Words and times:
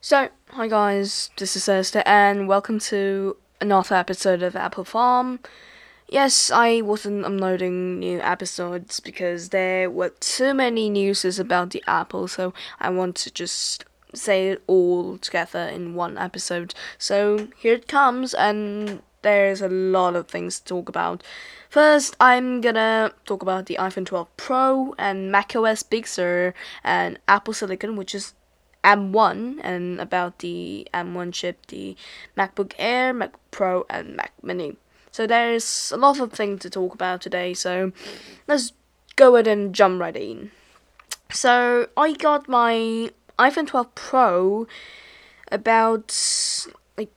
So, 0.00 0.28
hi 0.50 0.68
guys, 0.68 1.30
this 1.38 1.56
is 1.56 1.64
Thursday, 1.64 2.04
and 2.06 2.46
welcome 2.46 2.78
to 2.78 3.36
another 3.60 3.96
episode 3.96 4.44
of 4.44 4.54
Apple 4.54 4.84
Farm. 4.84 5.40
Yes, 6.08 6.52
I 6.52 6.82
wasn't 6.82 7.24
uploading 7.24 7.98
new 7.98 8.20
episodes 8.20 9.00
because 9.00 9.48
there 9.48 9.90
were 9.90 10.10
too 10.20 10.54
many 10.54 10.88
newses 10.88 11.40
about 11.40 11.70
the 11.70 11.82
Apple, 11.88 12.28
so 12.28 12.54
I 12.78 12.90
want 12.90 13.16
to 13.16 13.32
just 13.32 13.86
say 14.14 14.50
it 14.50 14.62
all 14.68 15.18
together 15.18 15.62
in 15.62 15.96
one 15.96 16.16
episode. 16.16 16.74
So, 16.96 17.48
here 17.56 17.74
it 17.74 17.88
comes, 17.88 18.34
and 18.34 19.02
there's 19.22 19.60
a 19.60 19.68
lot 19.68 20.14
of 20.14 20.28
things 20.28 20.60
to 20.60 20.64
talk 20.64 20.88
about. 20.88 21.24
First, 21.68 22.14
I'm 22.20 22.60
gonna 22.60 23.12
talk 23.26 23.42
about 23.42 23.66
the 23.66 23.76
iPhone 23.80 24.06
12 24.06 24.28
Pro 24.36 24.94
and 24.96 25.32
macOS 25.32 25.82
Big 25.82 26.06
Sur 26.06 26.54
and 26.84 27.18
Apple 27.26 27.52
Silicon, 27.52 27.96
which 27.96 28.14
is 28.14 28.34
M1, 28.84 29.58
and 29.62 30.00
about 30.00 30.38
the 30.38 30.86
M1 30.94 31.32
chip, 31.32 31.66
the 31.66 31.96
MacBook 32.36 32.72
Air, 32.78 33.12
Mac 33.12 33.34
Pro, 33.50 33.84
and 33.90 34.16
Mac 34.16 34.32
Mini. 34.42 34.76
So 35.10 35.26
there's 35.26 35.90
a 35.92 35.96
lot 35.96 36.20
of 36.20 36.32
things 36.32 36.60
to 36.62 36.70
talk 36.70 36.94
about 36.94 37.20
today. 37.20 37.54
So 37.54 37.92
let's 38.46 38.72
go 39.16 39.34
ahead 39.34 39.46
and 39.46 39.74
jump 39.74 40.00
right 40.00 40.16
in. 40.16 40.50
So 41.30 41.88
I 41.96 42.12
got 42.12 42.48
my 42.48 43.10
iPhone 43.38 43.66
12 43.66 43.94
Pro 43.94 44.66
about 45.52 46.14
like 46.96 47.10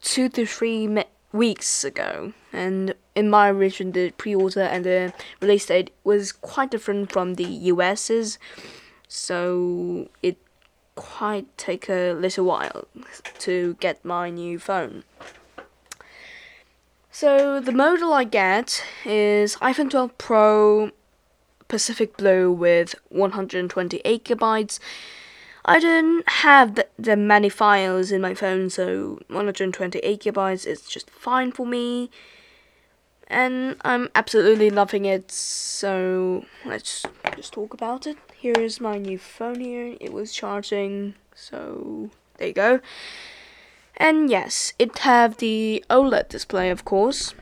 two 0.00 0.28
to 0.30 0.46
three 0.46 1.04
weeks 1.32 1.84
ago, 1.84 2.32
and 2.52 2.94
in 3.14 3.28
my 3.28 3.48
region, 3.48 3.92
the 3.92 4.10
pre-order 4.12 4.62
and 4.62 4.84
the 4.84 5.12
release 5.40 5.66
date 5.66 5.90
was 6.04 6.32
quite 6.32 6.70
different 6.70 7.12
from 7.12 7.34
the 7.34 7.44
US's, 7.44 8.38
so 9.06 10.08
it 10.22 10.38
quite 10.98 11.46
take 11.56 11.88
a 11.88 12.12
little 12.12 12.44
while 12.44 12.88
to 13.38 13.76
get 13.78 14.04
my 14.04 14.30
new 14.30 14.58
phone. 14.58 15.04
So 17.10 17.60
the 17.60 17.72
model 17.72 18.12
I 18.12 18.24
get 18.24 18.84
is 19.04 19.56
iPhone 19.56 19.90
12 19.90 20.18
Pro 20.18 20.90
Pacific 21.68 22.16
Blue 22.16 22.50
with 22.50 22.94
128 23.10 24.24
gigabytes. 24.24 24.80
I 25.64 25.78
don't 25.78 26.28
have 26.28 26.74
the, 26.74 26.86
the 26.98 27.16
many 27.16 27.48
files 27.48 28.10
in 28.10 28.20
my 28.20 28.34
phone, 28.34 28.70
so 28.70 29.20
128 29.28 30.20
gigabytes 30.20 30.66
is 30.66 30.82
just 30.82 31.10
fine 31.10 31.52
for 31.52 31.66
me. 31.66 32.10
And 33.28 33.76
I'm 33.82 34.08
absolutely 34.14 34.70
loving 34.70 35.04
it, 35.04 35.30
so 35.30 36.46
let's 36.64 37.04
just 37.36 37.52
talk 37.52 37.74
about 37.74 38.06
it. 38.06 38.16
Here's 38.34 38.80
my 38.80 38.96
new 38.96 39.18
phone 39.18 39.60
here. 39.60 39.96
It 40.00 40.12
was 40.12 40.32
charging, 40.32 41.14
so 41.34 42.10
there 42.38 42.48
you 42.48 42.54
go. 42.54 42.80
And 43.98 44.30
yes, 44.30 44.72
it 44.78 44.98
have 44.98 45.36
the 45.36 45.84
OLED 45.90 46.28
display, 46.28 46.70
of 46.70 46.84
course. 46.84 47.34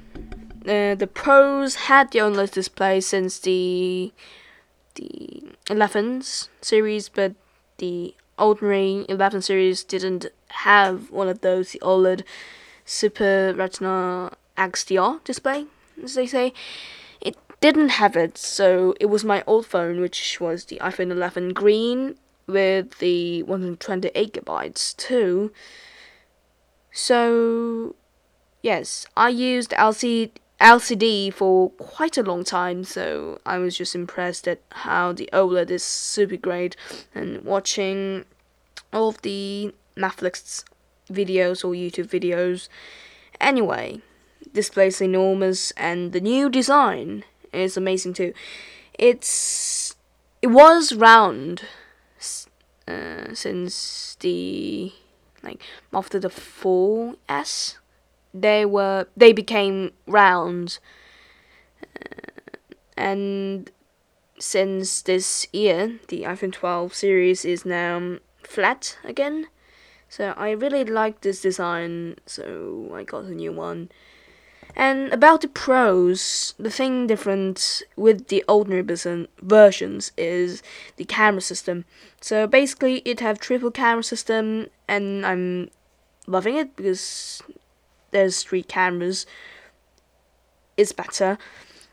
Uh, 0.66 0.96
the 0.96 1.08
Pros 1.12 1.74
had 1.86 2.10
the 2.10 2.18
OLED 2.18 2.50
display 2.50 3.00
since 3.00 3.38
the 3.38 4.12
the 4.94 5.52
11s 5.66 6.48
series, 6.62 7.08
but 7.08 7.34
the 7.78 8.14
ordinary 8.38 9.04
11 9.08 9.42
series 9.42 9.84
didn't 9.84 10.26
have 10.48 11.10
one 11.10 11.28
of 11.28 11.42
those 11.42 11.72
the 11.72 11.78
OLED 11.80 12.24
Super 12.84 13.52
Retina 13.54 14.32
XDR 14.56 15.22
display, 15.24 15.66
as 16.02 16.14
they 16.14 16.26
say. 16.26 16.52
It 17.20 17.36
didn't 17.60 17.90
have 17.90 18.16
it, 18.16 18.36
so 18.38 18.94
it 19.00 19.06
was 19.06 19.24
my 19.24 19.42
old 19.46 19.66
phone, 19.66 20.00
which 20.00 20.40
was 20.40 20.66
the 20.66 20.78
iPhone 20.78 21.10
11 21.10 21.50
green 21.50 22.16
with 22.46 22.98
the 22.98 23.42
128 23.44 24.32
gigabytes 24.32 24.96
too. 24.96 25.52
So, 26.92 27.96
yes, 28.62 29.06
I 29.16 29.28
used 29.30 29.72
LCD 29.72 30.32
LCD 30.60 31.30
for 31.34 31.70
quite 31.72 32.16
a 32.16 32.22
long 32.22 32.42
time, 32.42 32.82
so 32.82 33.38
I 33.44 33.58
was 33.58 33.76
just 33.76 33.94
impressed 33.94 34.48
at 34.48 34.60
how 34.72 35.12
the 35.12 35.28
OLED 35.32 35.70
is 35.70 35.82
super 35.82 36.36
great 36.36 36.76
and 37.14 37.44
watching 37.44 38.24
all 38.90 39.10
of 39.10 39.20
the 39.20 39.74
Netflix 39.96 40.64
videos 41.12 41.62
or 41.62 41.72
YouTube 41.72 42.08
videos. 42.08 42.68
Anyway, 43.38 44.00
display 44.52 44.88
is 44.88 45.00
enormous 45.00 45.70
and 45.72 46.12
the 46.12 46.20
new 46.20 46.48
design 46.48 47.24
is 47.52 47.76
amazing 47.76 48.14
too. 48.14 48.32
It's 48.98 49.96
it 50.42 50.48
was 50.48 50.94
round 50.94 51.62
uh, 52.88 53.34
since 53.34 54.16
the 54.20 54.92
like 55.42 55.62
after 55.92 56.18
the 56.18 56.28
4S 56.28 57.76
they 58.32 58.64
were 58.64 59.06
they 59.16 59.32
became 59.32 59.92
round 60.06 60.78
uh, 61.82 62.58
and 62.96 63.70
since 64.38 65.02
this 65.02 65.46
year 65.52 65.98
the 66.08 66.22
iphone 66.22 66.52
12 66.52 66.94
series 66.94 67.44
is 67.44 67.64
now 67.64 68.18
flat 68.42 68.98
again 69.04 69.46
so 70.08 70.34
i 70.36 70.50
really 70.50 70.84
like 70.84 71.22
this 71.22 71.40
design 71.40 72.16
so 72.26 72.90
i 72.94 73.02
got 73.02 73.24
a 73.24 73.34
new 73.34 73.52
one 73.52 73.88
and 74.76 75.12
about 75.12 75.40
the 75.40 75.48
pros 75.48 76.54
the 76.58 76.70
thing 76.70 77.06
different 77.06 77.82
with 77.96 78.28
the 78.28 78.44
ordinary 78.48 78.82
versions 79.40 80.12
is 80.16 80.62
the 80.96 81.04
camera 81.04 81.40
system 81.40 81.84
so 82.20 82.46
basically 82.46 82.98
it 82.98 83.20
have 83.20 83.40
triple 83.40 83.70
camera 83.70 84.02
system 84.02 84.66
and 84.86 85.24
i'm 85.24 85.70
loving 86.26 86.56
it 86.56 86.76
because 86.76 87.42
there's 88.10 88.42
three 88.42 88.62
cameras 88.62 89.26
is 90.76 90.92
better. 90.92 91.38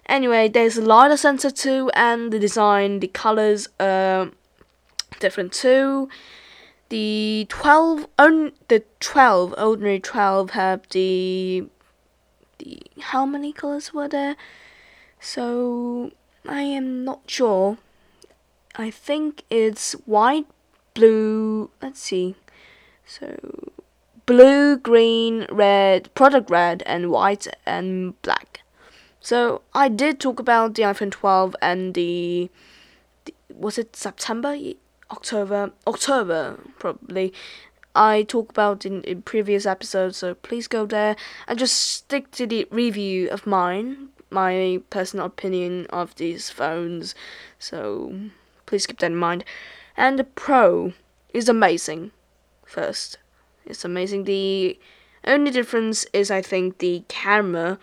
Anyway, 0.06 0.50
there's 0.50 0.78
a 0.78 0.82
LiDAR 0.82 1.18
sensor 1.18 1.52
too, 1.52 1.90
and 1.94 2.32
the 2.32 2.40
design, 2.40 3.00
the 3.00 3.08
colors 3.08 3.68
are 3.80 4.32
different 5.20 5.54
too. 5.54 6.10
The 6.90 7.46
12, 7.50 8.08
on, 8.20 8.52
the 8.68 8.84
12, 9.00 9.56
ordinary 9.58 10.00
12 10.00 10.52
have 10.52 10.88
the, 10.90 11.66
the, 12.64 12.82
how 13.02 13.26
many 13.26 13.54
colors 13.54 13.94
were 13.94 14.08
there? 14.08 14.36
So, 15.20 16.12
I 16.48 16.62
am 16.62 17.04
not 17.04 17.22
sure. 17.28 17.78
I 18.76 18.90
think 18.90 19.44
it's 19.50 19.94
white, 20.06 20.48
blue, 20.94 21.70
let's 21.82 22.00
see. 22.00 22.36
So, 23.06 23.72
blue, 24.26 24.78
green, 24.78 25.46
red, 25.52 26.14
product 26.16 26.50
red, 26.50 26.84
and 26.86 27.12
white 27.12 27.48
and 27.66 28.20
black. 28.22 28.62
So 29.20 29.62
I 29.74 29.88
did 29.88 30.20
talk 30.20 30.40
about 30.40 30.76
the 30.76 30.84
iPhone 30.84 31.12
12 31.12 31.56
and 31.62 31.94
the, 31.94 32.50
the 33.24 33.34
was 33.54 33.78
it 33.78 33.96
September, 33.96 34.58
October, 35.12 35.72
October 35.88 36.60
probably. 36.78 37.34
I 37.96 38.24
talk 38.24 38.50
about 38.50 38.86
in, 38.86 39.04
in 39.04 39.22
previous 39.22 39.66
episodes, 39.66 40.18
so 40.18 40.34
please 40.34 40.68
go 40.68 40.86
there 40.86 41.16
and 41.48 41.60
just 41.60 41.78
stick 41.78 42.32
to 42.32 42.48
the 42.48 42.68
review 42.72 43.30
of 43.30 43.46
mine, 43.46 44.10
my 44.30 44.82
personal 44.90 45.28
opinion 45.28 45.86
of 45.92 46.16
these 46.16 46.50
phones. 46.50 47.14
So 47.60 48.14
please 48.66 48.88
keep 48.88 49.00
that 49.00 49.12
in 49.12 49.16
mind. 49.16 49.46
And 49.96 50.18
the 50.18 50.24
Pro 50.24 50.94
is 51.34 51.48
amazing. 51.48 52.12
First, 52.66 53.20
it's 53.66 53.86
amazing. 53.86 54.24
The 54.24 54.80
only 55.26 55.52
difference 55.52 56.06
is, 56.14 56.32
I 56.32 56.42
think, 56.42 56.80
the 56.80 57.04
camera. 57.08 57.78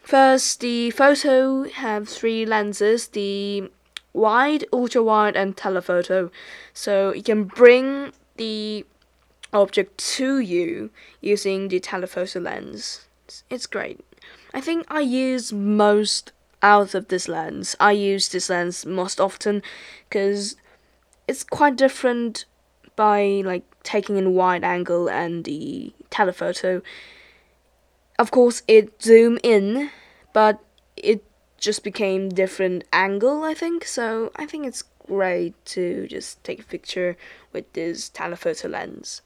First, 0.00 0.60
the 0.60 0.90
photo 0.92 1.64
have 1.64 2.08
three 2.08 2.46
lenses: 2.46 3.08
the 3.08 3.70
wide, 4.14 4.64
ultra 4.72 5.02
wide, 5.02 5.36
and 5.36 5.54
telephoto. 5.54 6.30
So 6.72 7.12
you 7.12 7.22
can 7.22 7.44
bring 7.44 8.12
the 8.38 8.86
object 9.52 9.98
to 9.98 10.38
you 10.38 10.90
using 11.20 11.68
the 11.68 11.80
telephoto 11.80 12.40
lens. 12.40 13.06
It's 13.50 13.66
great. 13.66 14.00
I 14.54 14.60
think 14.60 14.86
I 14.88 15.00
use 15.00 15.52
most 15.52 16.32
out 16.62 16.94
of 16.94 17.08
this 17.08 17.28
lens. 17.28 17.76
I 17.78 17.92
use 17.92 18.28
this 18.28 18.50
lens 18.50 18.84
most 18.84 19.20
often 19.20 19.62
because 20.08 20.56
it's 21.26 21.44
quite 21.44 21.76
different 21.76 22.46
by 22.96 23.42
like 23.44 23.64
taking 23.82 24.16
in 24.16 24.34
wide 24.34 24.64
angle 24.64 25.08
and 25.08 25.44
the 25.44 25.92
telephoto. 26.10 26.82
Of 28.18 28.30
course, 28.30 28.62
it 28.66 29.00
zoom 29.00 29.38
in, 29.42 29.90
but 30.32 30.58
it 30.96 31.22
just 31.58 31.84
became 31.84 32.28
different 32.28 32.84
angle. 32.92 33.44
I 33.44 33.54
think 33.54 33.84
so. 33.84 34.32
I 34.36 34.46
think 34.46 34.66
it's 34.66 34.82
great 35.08 35.54
to 35.66 36.06
just 36.06 36.42
take 36.44 36.60
a 36.60 36.64
picture 36.64 37.16
with 37.52 37.72
this 37.72 38.08
telephoto 38.08 38.68
lens. 38.68 39.22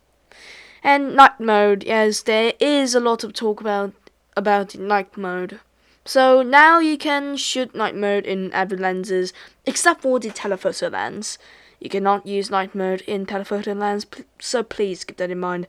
And 0.83 1.15
night 1.15 1.39
mode, 1.39 1.85
yes, 1.85 2.23
there 2.23 2.55
is 2.59 2.95
a 2.95 3.01
lot 3.01 3.25
of 3.25 3.35
talk 3.35 3.61
about 3.61 3.93
about 4.37 4.75
night 4.77 5.17
mode. 5.17 5.61
So 6.05 6.43
now 6.43 6.79
you 6.79 6.97
can 6.97 7.37
shoot 7.37 7.75
night 7.75 7.95
mode 7.95 8.27
in 8.27 8.53
every 8.53 8.79
lenses 8.79 9.33
except 9.67 10.03
for 10.03 10.19
the 10.19 10.31
telephoto 10.31 10.89
lens 10.89 11.39
You 11.83 11.91
cannot 11.91 12.27
use 12.27 12.49
night 12.49 12.77
mode 12.77 13.01
in 13.09 13.27
telephoto 13.27 13.75
lens, 13.75 14.07
so 14.39 14.63
please 14.63 15.03
keep 15.03 15.17
that 15.17 15.33
in 15.33 15.41
mind. 15.41 15.67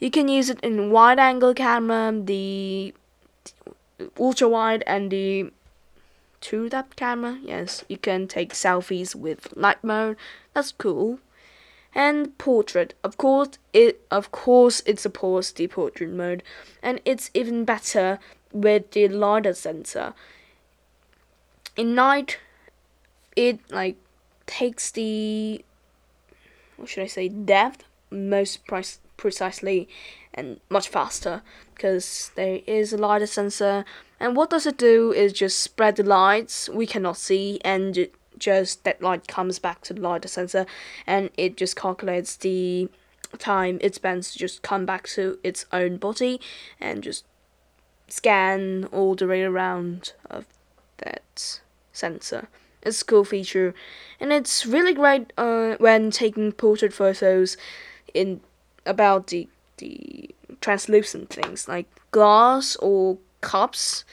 You 0.00 0.10
can 0.10 0.26
use 0.26 0.48
it 0.48 0.58
in 0.60 0.90
wide 0.90 1.18
angle 1.18 1.52
camera, 1.52 2.10
the 2.10 2.94
ultra 4.18 4.48
wide, 4.48 4.82
and 4.86 5.10
the 5.10 5.52
TrueDepth 6.42 6.96
camera. 6.96 7.38
Yes, 7.42 7.84
you 7.88 7.96
can 7.96 8.28
take 8.28 8.52
selfies 8.52 9.14
with 9.14 9.56
night 9.56 9.82
mode. 9.82 10.16
That's 10.52 10.72
cool. 10.72 11.20
And 11.94 12.36
portrait, 12.38 12.94
of 13.04 13.16
course, 13.16 13.50
it 13.72 14.00
of 14.10 14.32
course 14.32 14.82
it 14.86 14.98
supports 14.98 15.52
the 15.52 15.66
portrait 15.68 16.10
mode, 16.10 16.42
and 16.82 17.00
it's 17.04 17.30
even 17.34 17.64
better 17.64 18.18
with 18.52 18.90
the 18.90 19.08
lidar 19.08 19.54
sensor. 19.54 20.14
In 21.76 21.94
night, 21.94 22.38
it 23.36 23.60
like 23.70 23.96
takes 24.46 24.90
the 24.90 25.64
what 26.76 26.88
should 26.88 27.04
I 27.04 27.06
say 27.06 27.28
depth 27.28 27.84
most 28.10 28.66
price 28.66 28.98
precisely 29.16 29.88
and 30.34 30.60
much 30.68 30.88
faster 30.88 31.42
because 31.82 32.30
there 32.36 32.60
is 32.64 32.92
a 32.92 32.96
lidar 32.96 33.26
sensor. 33.26 33.84
And 34.20 34.36
what 34.36 34.50
does 34.50 34.66
it 34.66 34.78
do? 34.78 35.10
Is 35.10 35.32
just 35.32 35.58
spread 35.58 35.96
the 35.96 36.04
lights. 36.04 36.68
We 36.68 36.86
cannot 36.86 37.16
see 37.16 37.60
and 37.64 38.08
just 38.38 38.84
that 38.84 39.02
light 39.02 39.26
comes 39.26 39.58
back 39.58 39.80
to 39.82 39.94
the 39.94 40.00
lidar 40.00 40.28
sensor 40.28 40.64
and 41.08 41.30
it 41.36 41.56
just 41.56 41.74
calculates 41.74 42.36
the 42.36 42.88
time 43.38 43.78
it 43.80 43.96
spends 43.96 44.30
to 44.32 44.38
just 44.38 44.62
come 44.62 44.86
back 44.86 45.08
to 45.08 45.38
its 45.42 45.66
own 45.72 45.96
body 45.96 46.40
and 46.80 47.02
just 47.02 47.24
scan 48.06 48.84
all 48.92 49.16
the 49.16 49.26
way 49.26 49.42
around 49.42 50.12
of 50.30 50.46
that 50.98 51.60
sensor. 51.92 52.46
It's 52.82 53.02
a 53.02 53.04
cool 53.04 53.24
feature, 53.24 53.74
and 54.20 54.32
it's 54.32 54.66
really 54.66 54.92
great 54.92 55.32
uh, 55.38 55.76
when 55.78 56.10
taking 56.10 56.50
portrait 56.50 56.92
photos 56.92 57.56
in 58.12 58.40
about 58.84 59.28
the 59.28 59.48
the 59.78 60.34
translucent 60.62 61.28
things 61.28 61.68
like 61.68 61.86
glass 62.10 62.76
or 62.76 63.18
cups. 63.42 64.04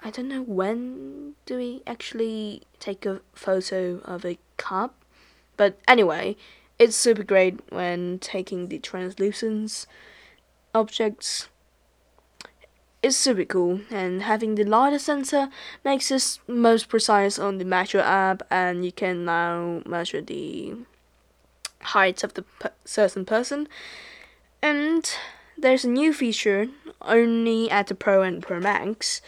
I 0.00 0.10
don't 0.10 0.28
know 0.28 0.42
when 0.42 1.34
do 1.46 1.56
we 1.58 1.82
actually 1.86 2.62
take 2.80 3.06
a 3.06 3.20
photo 3.34 4.00
of 4.04 4.24
a 4.24 4.38
cup, 4.56 4.96
but 5.56 5.78
anyway, 5.86 6.36
it's 6.78 6.96
super 6.96 7.22
great 7.22 7.60
when 7.70 8.18
taking 8.18 8.66
the 8.66 8.80
translucent 8.80 9.86
objects 10.74 11.48
is 13.02 13.16
super 13.16 13.44
cool, 13.44 13.80
and 13.90 14.22
having 14.22 14.54
the 14.54 14.64
lidar 14.64 14.98
sensor 14.98 15.48
makes 15.84 16.08
this 16.08 16.38
most 16.46 16.88
precise 16.88 17.38
on 17.38 17.58
the 17.58 17.64
Metro 17.64 18.00
app, 18.00 18.42
and 18.50 18.84
you 18.84 18.92
can 18.92 19.24
now 19.24 19.82
measure 19.84 20.20
the 20.20 20.74
height 21.80 22.22
of 22.22 22.34
the 22.34 22.44
certain 22.84 23.24
person. 23.24 23.68
And 24.62 25.12
there's 25.62 25.84
a 25.84 25.88
new 25.88 26.12
feature 26.12 26.68
only 27.00 27.70
at 27.70 27.86
the 27.86 27.94
Pro 27.94 28.22
and 28.22 28.42
Pro 28.42 28.60
Max 28.60 29.22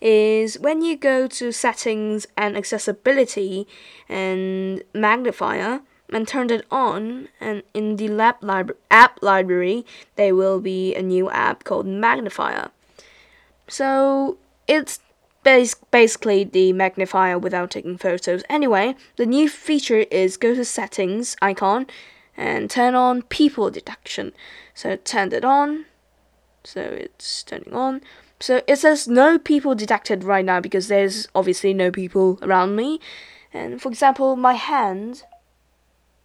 is 0.00 0.58
when 0.58 0.82
you 0.82 0.96
go 0.96 1.26
to 1.26 1.52
settings 1.52 2.26
and 2.36 2.56
accessibility 2.56 3.66
and 4.08 4.82
magnifier 4.92 5.80
and 6.12 6.28
turn 6.28 6.50
it 6.50 6.66
on 6.70 7.28
and 7.40 7.62
in 7.72 7.96
the 7.96 8.08
lab 8.08 8.36
libra- 8.42 8.76
app 8.90 9.18
library 9.22 9.86
there 10.16 10.34
will 10.34 10.60
be 10.60 10.94
a 10.94 11.02
new 11.02 11.30
app 11.30 11.64
called 11.64 11.86
magnifier 11.86 12.70
so 13.68 14.36
it's 14.68 15.00
bas- 15.46 15.76
basically 15.90 16.44
the 16.44 16.72
magnifier 16.72 17.38
without 17.38 17.70
taking 17.70 17.96
photos. 17.96 18.42
Anyway, 18.48 18.96
the 19.16 19.26
new 19.26 19.48
feature 19.48 20.04
is 20.10 20.36
go 20.36 20.54
to 20.54 20.64
settings 20.64 21.36
icon 21.40 21.86
and 22.36 22.70
turn 22.70 22.94
on 22.94 23.22
people 23.22 23.70
detection. 23.70 24.32
So 24.74 24.96
turn 24.96 25.32
it 25.32 25.44
on. 25.44 25.86
So 26.64 26.80
it's 26.80 27.42
turning 27.42 27.72
on. 27.72 28.02
So 28.40 28.60
it 28.66 28.76
says 28.76 29.08
no 29.08 29.38
people 29.38 29.74
detected 29.74 30.24
right 30.24 30.44
now 30.44 30.60
because 30.60 30.88
there's 30.88 31.28
obviously 31.34 31.72
no 31.72 31.90
people 31.90 32.38
around 32.42 32.76
me. 32.76 33.00
And 33.52 33.80
for 33.80 33.88
example, 33.88 34.36
my 34.36 34.54
hand, 34.54 35.22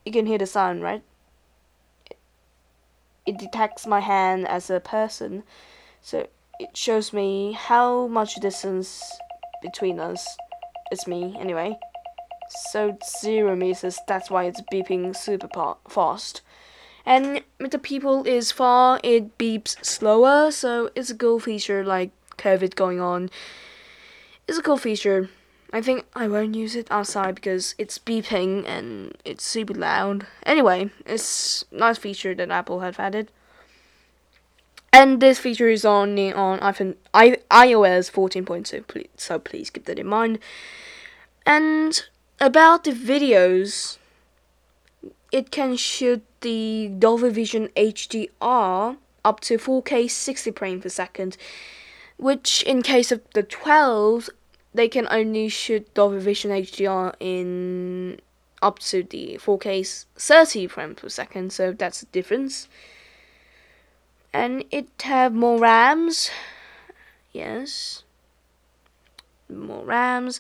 you 0.06 0.12
can 0.12 0.26
hear 0.26 0.38
the 0.38 0.46
sound, 0.46 0.84
right? 0.84 1.04
It 3.26 3.38
detects 3.38 3.88
my 3.88 4.00
hand 4.00 4.48
as 4.48 4.70
a 4.70 4.80
person. 4.80 5.44
So 6.02 6.28
it 6.60 6.76
shows 6.76 7.14
me 7.14 7.54
how 7.54 8.08
much 8.08 8.36
distance 8.36 9.02
between 9.62 10.00
us. 10.00 10.28
It's 10.92 11.08
me, 11.08 11.38
anyway. 11.40 11.78
So 12.52 12.98
zero 13.22 13.56
meters, 13.56 14.00
that's 14.08 14.30
why 14.30 14.46
it's 14.46 14.62
beeping 14.72 15.16
super 15.16 15.50
fast. 15.88 16.42
And 17.06 17.44
if 17.60 17.72
the 17.72 17.80
people 17.80 18.26
is 18.28 18.52
far, 18.52 19.00
it 19.04 19.38
beeps 19.38 19.84
slower, 19.84 20.52
so 20.52 20.90
it's 20.96 21.10
a 21.10 21.16
cool 21.16 21.40
feature 21.40 21.84
like 21.84 22.12
COVID 22.38 22.76
going 22.76 23.00
on. 23.00 23.30
It's 24.48 24.58
a 24.58 24.62
cool 24.62 24.78
feature. 24.78 25.30
I 25.74 25.82
think 25.82 26.06
I 26.14 26.28
won't 26.28 26.56
use 26.56 26.76
it 26.76 26.92
outside 26.92 27.36
because 27.36 27.76
it's 27.78 27.98
beeping 27.98 28.68
and 28.68 29.18
it's 29.24 29.46
super 29.46 29.74
loud. 29.74 30.28
Anyway, 30.44 30.92
it's 31.06 31.64
nice 31.72 31.98
feature 31.98 32.36
that 32.36 32.52
Apple 32.52 32.82
have 32.82 33.00
added. 33.00 33.32
And 34.94 35.22
this 35.22 35.40
feature 35.40 35.70
is 35.70 35.86
only 35.86 36.34
on 36.34 36.60
iPhone, 36.60 36.96
I, 37.14 37.38
iOS 37.50 38.12
14.2, 38.12 39.08
so 39.16 39.40
please 39.40 39.70
keep 39.70 39.86
that 39.86 39.98
in 39.98 40.08
mind. 40.08 40.40
And 41.46 42.04
about 42.42 42.84
the 42.84 42.92
videos, 42.92 43.98
it 45.32 45.52
can 45.52 45.78
shoot 45.78 46.22
the 46.42 46.92
Dolby 47.00 47.30
Vision 47.30 47.70
HDR 47.78 48.98
up 49.24 49.40
to 49.42 49.58
4K 49.58 50.10
60 50.10 50.52
frames 50.52 50.84
per 50.84 50.90
second, 50.90 51.38
which 52.18 52.64
in 52.64 52.82
case 52.82 53.12
of 53.12 53.22
the 53.34 53.44
12, 53.44 54.30
they 54.74 54.90
can 54.90 55.08
only 55.10 55.48
shoot 55.48 55.94
Dolby 55.94 56.20
Vision 56.20 56.52
HDR 56.52 57.14
in 57.20 58.20
up 58.62 58.80
to 58.80 59.04
the 59.04 59.40
4K 59.42 60.06
30 60.18 60.68
frames 60.68 61.00
per 61.00 61.10
second, 61.10 61.54
so 61.54 61.72
that's 61.72 62.02
the 62.02 62.08
difference 62.08 62.68
and 64.34 64.64
it 64.72 64.88
have 65.04 65.34
more 65.34 65.60
RAMs. 65.60 66.30
Yes, 67.32 68.04
more 69.50 69.84
RAMs, 69.86 70.40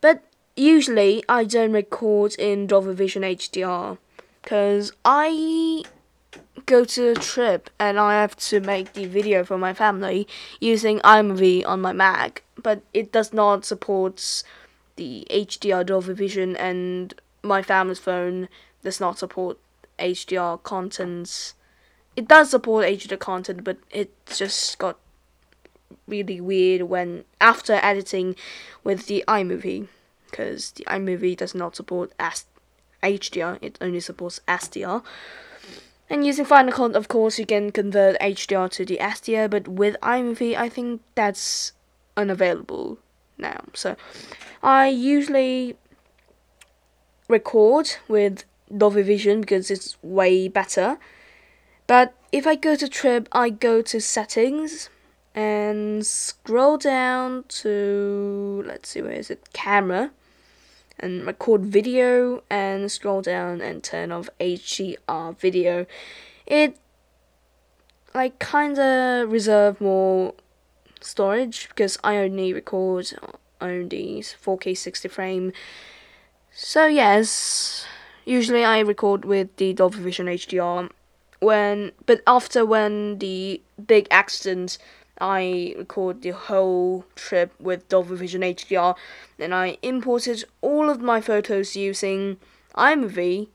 but 0.00 0.22
usually 0.56 1.22
I 1.28 1.44
don't 1.44 1.72
record 1.72 2.34
in 2.38 2.66
Dolby 2.66 2.94
Vision 2.94 3.22
HDR 3.22 3.98
because 4.42 4.92
I 5.04 5.82
go 6.66 6.84
to 6.84 7.10
a 7.10 7.14
trip 7.14 7.70
and 7.78 7.98
I 7.98 8.14
have 8.14 8.36
to 8.36 8.60
make 8.60 8.92
the 8.92 9.06
video 9.06 9.44
for 9.44 9.58
my 9.58 9.74
family 9.74 10.26
using 10.60 11.00
iMovie 11.00 11.66
on 11.66 11.80
my 11.80 11.92
Mac, 11.92 12.42
but 12.62 12.82
it 12.92 13.12
does 13.12 13.32
not 13.32 13.64
support 13.64 14.42
the 14.96 15.26
HDR 15.30 15.84
Dolby 15.84 16.14
Vision 16.14 16.56
and 16.56 17.14
my 17.42 17.62
family's 17.62 17.98
phone 17.98 18.48
does 18.82 19.00
not 19.00 19.18
support 19.18 19.58
HDR 19.98 20.62
contents. 20.62 21.54
It 22.16 22.28
does 22.28 22.50
support 22.50 22.86
HDR 22.86 23.18
content, 23.18 23.64
but 23.64 23.78
it 23.90 24.12
just 24.26 24.78
got 24.78 24.98
really 26.06 26.40
weird 26.40 26.82
when 26.82 27.24
after 27.40 27.74
editing 27.74 28.36
with 28.82 29.06
the 29.06 29.24
iMovie, 29.26 29.88
because 30.34 30.72
the 30.72 30.84
iMovie 30.84 31.36
does 31.36 31.54
not 31.54 31.76
support 31.76 32.12
S- 32.18 32.46
HDR; 33.02 33.58
it 33.62 33.78
only 33.80 34.00
supports 34.00 34.40
SDR. 34.48 35.02
And 36.10 36.26
using 36.26 36.44
Final 36.44 36.72
Cut, 36.72 36.96
of 36.96 37.08
course, 37.08 37.38
you 37.38 37.46
can 37.46 37.70
convert 37.70 38.18
HDR 38.20 38.70
to 38.72 38.84
the 38.84 38.98
SDR, 38.98 39.48
but 39.48 39.68
with 39.68 39.96
iMovie, 40.02 40.56
I 40.56 40.68
think 40.68 41.02
that's 41.14 41.72
unavailable 42.16 42.98
now. 43.38 43.64
So, 43.72 43.96
I 44.62 44.88
usually 44.88 45.76
record 47.28 47.96
with 48.08 48.44
Dolby 48.76 49.02
Vision 49.02 49.40
because 49.40 49.70
it's 49.70 49.96
way 50.02 50.48
better 50.48 50.98
but 51.86 52.14
if 52.32 52.46
I 52.46 52.54
go 52.54 52.76
to 52.76 52.88
trip, 52.88 53.28
I 53.32 53.50
go 53.50 53.82
to 53.82 54.00
settings 54.00 54.88
and 55.34 56.06
scroll 56.06 56.78
down 56.78 57.44
to 57.48 58.62
let's 58.66 58.90
see 58.90 59.02
where 59.02 59.12
is 59.12 59.30
it 59.30 59.52
camera 59.52 60.12
and 60.98 61.26
record 61.26 61.62
video 61.64 62.42
and 62.50 62.90
scroll 62.90 63.22
down 63.22 63.60
and 63.60 63.82
turn 63.82 64.12
off 64.12 64.28
HDR 64.40 65.38
video. 65.38 65.86
It 66.46 66.78
like 68.14 68.38
kinda 68.38 69.26
reserve 69.28 69.80
more 69.80 70.34
storage 71.00 71.68
because 71.68 71.98
I 72.04 72.16
only 72.18 72.52
record 72.52 73.12
on 73.60 73.88
these 73.88 74.34
4K 74.40 74.76
60 74.76 75.08
frame. 75.08 75.52
So 76.52 76.86
yes, 76.86 77.86
usually 78.24 78.64
I 78.64 78.78
record 78.80 79.24
with 79.24 79.56
the 79.56 79.72
Dolby 79.72 79.98
Vision 79.98 80.26
HDR 80.26 80.90
when 81.40 81.92
but 82.06 82.22
after 82.26 82.64
when 82.64 83.18
the 83.18 83.60
big 83.86 84.06
accident 84.10 84.78
I 85.20 85.74
recorded 85.78 86.22
the 86.22 86.30
whole 86.30 87.04
trip 87.14 87.52
with 87.60 87.88
Dolby 87.88 88.16
Vision 88.16 88.42
HDR 88.42 88.96
and 89.38 89.54
I 89.54 89.78
imported 89.82 90.44
all 90.60 90.90
of 90.90 91.00
my 91.00 91.20
photos 91.20 91.76
using 91.76 92.38
iMovie, 92.76 93.48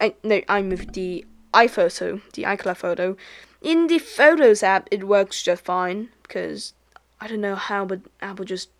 I, 0.00 0.14
no, 0.22 0.40
iMovie, 0.42 0.92
the 0.92 1.24
iPhoto, 1.52 2.20
the 2.34 2.44
iCloud 2.44 2.76
photo. 2.76 3.16
In 3.60 3.86
the 3.86 3.98
Photos 3.98 4.62
app, 4.62 4.88
it 4.90 5.04
works 5.04 5.42
just 5.42 5.64
fine 5.64 6.08
because 6.22 6.74
I 7.20 7.28
don't 7.28 7.40
know 7.40 7.54
how, 7.54 7.84
but 7.84 8.00
Apple 8.20 8.44
just 8.44 8.70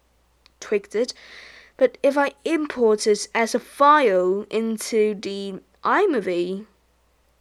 tweaked 0.58 0.94
it. 0.94 1.14
But 1.76 1.98
if 2.02 2.18
I 2.18 2.32
import 2.44 3.06
it 3.06 3.28
as 3.34 3.54
a 3.54 3.60
file 3.60 4.46
into 4.50 5.14
the 5.14 5.60
iMovie, 5.84 6.66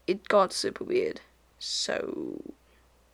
it 0.08 0.28
got 0.28 0.54
super 0.54 0.84
weird. 0.84 1.22
So, 1.60 2.42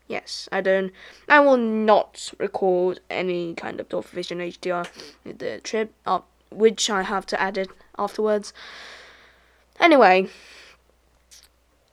yes, 0.08 0.50
I 0.52 0.62
don't. 0.62 0.92
I 1.28 1.40
will 1.40 1.58
not 1.58 2.34
record 2.38 3.00
any 3.10 3.54
kind 3.54 3.80
of 3.80 3.90
Dolby 3.90 4.08
Vision 4.14 4.40
HDR 4.40 4.88
the 5.24 5.60
trip, 5.64 5.94
uh, 6.06 6.20
which 6.50 6.90
I 6.90 7.04
have 7.04 7.26
to 7.28 7.42
edit 7.42 7.70
afterwards. 7.98 8.54
Anyway, 9.80 10.30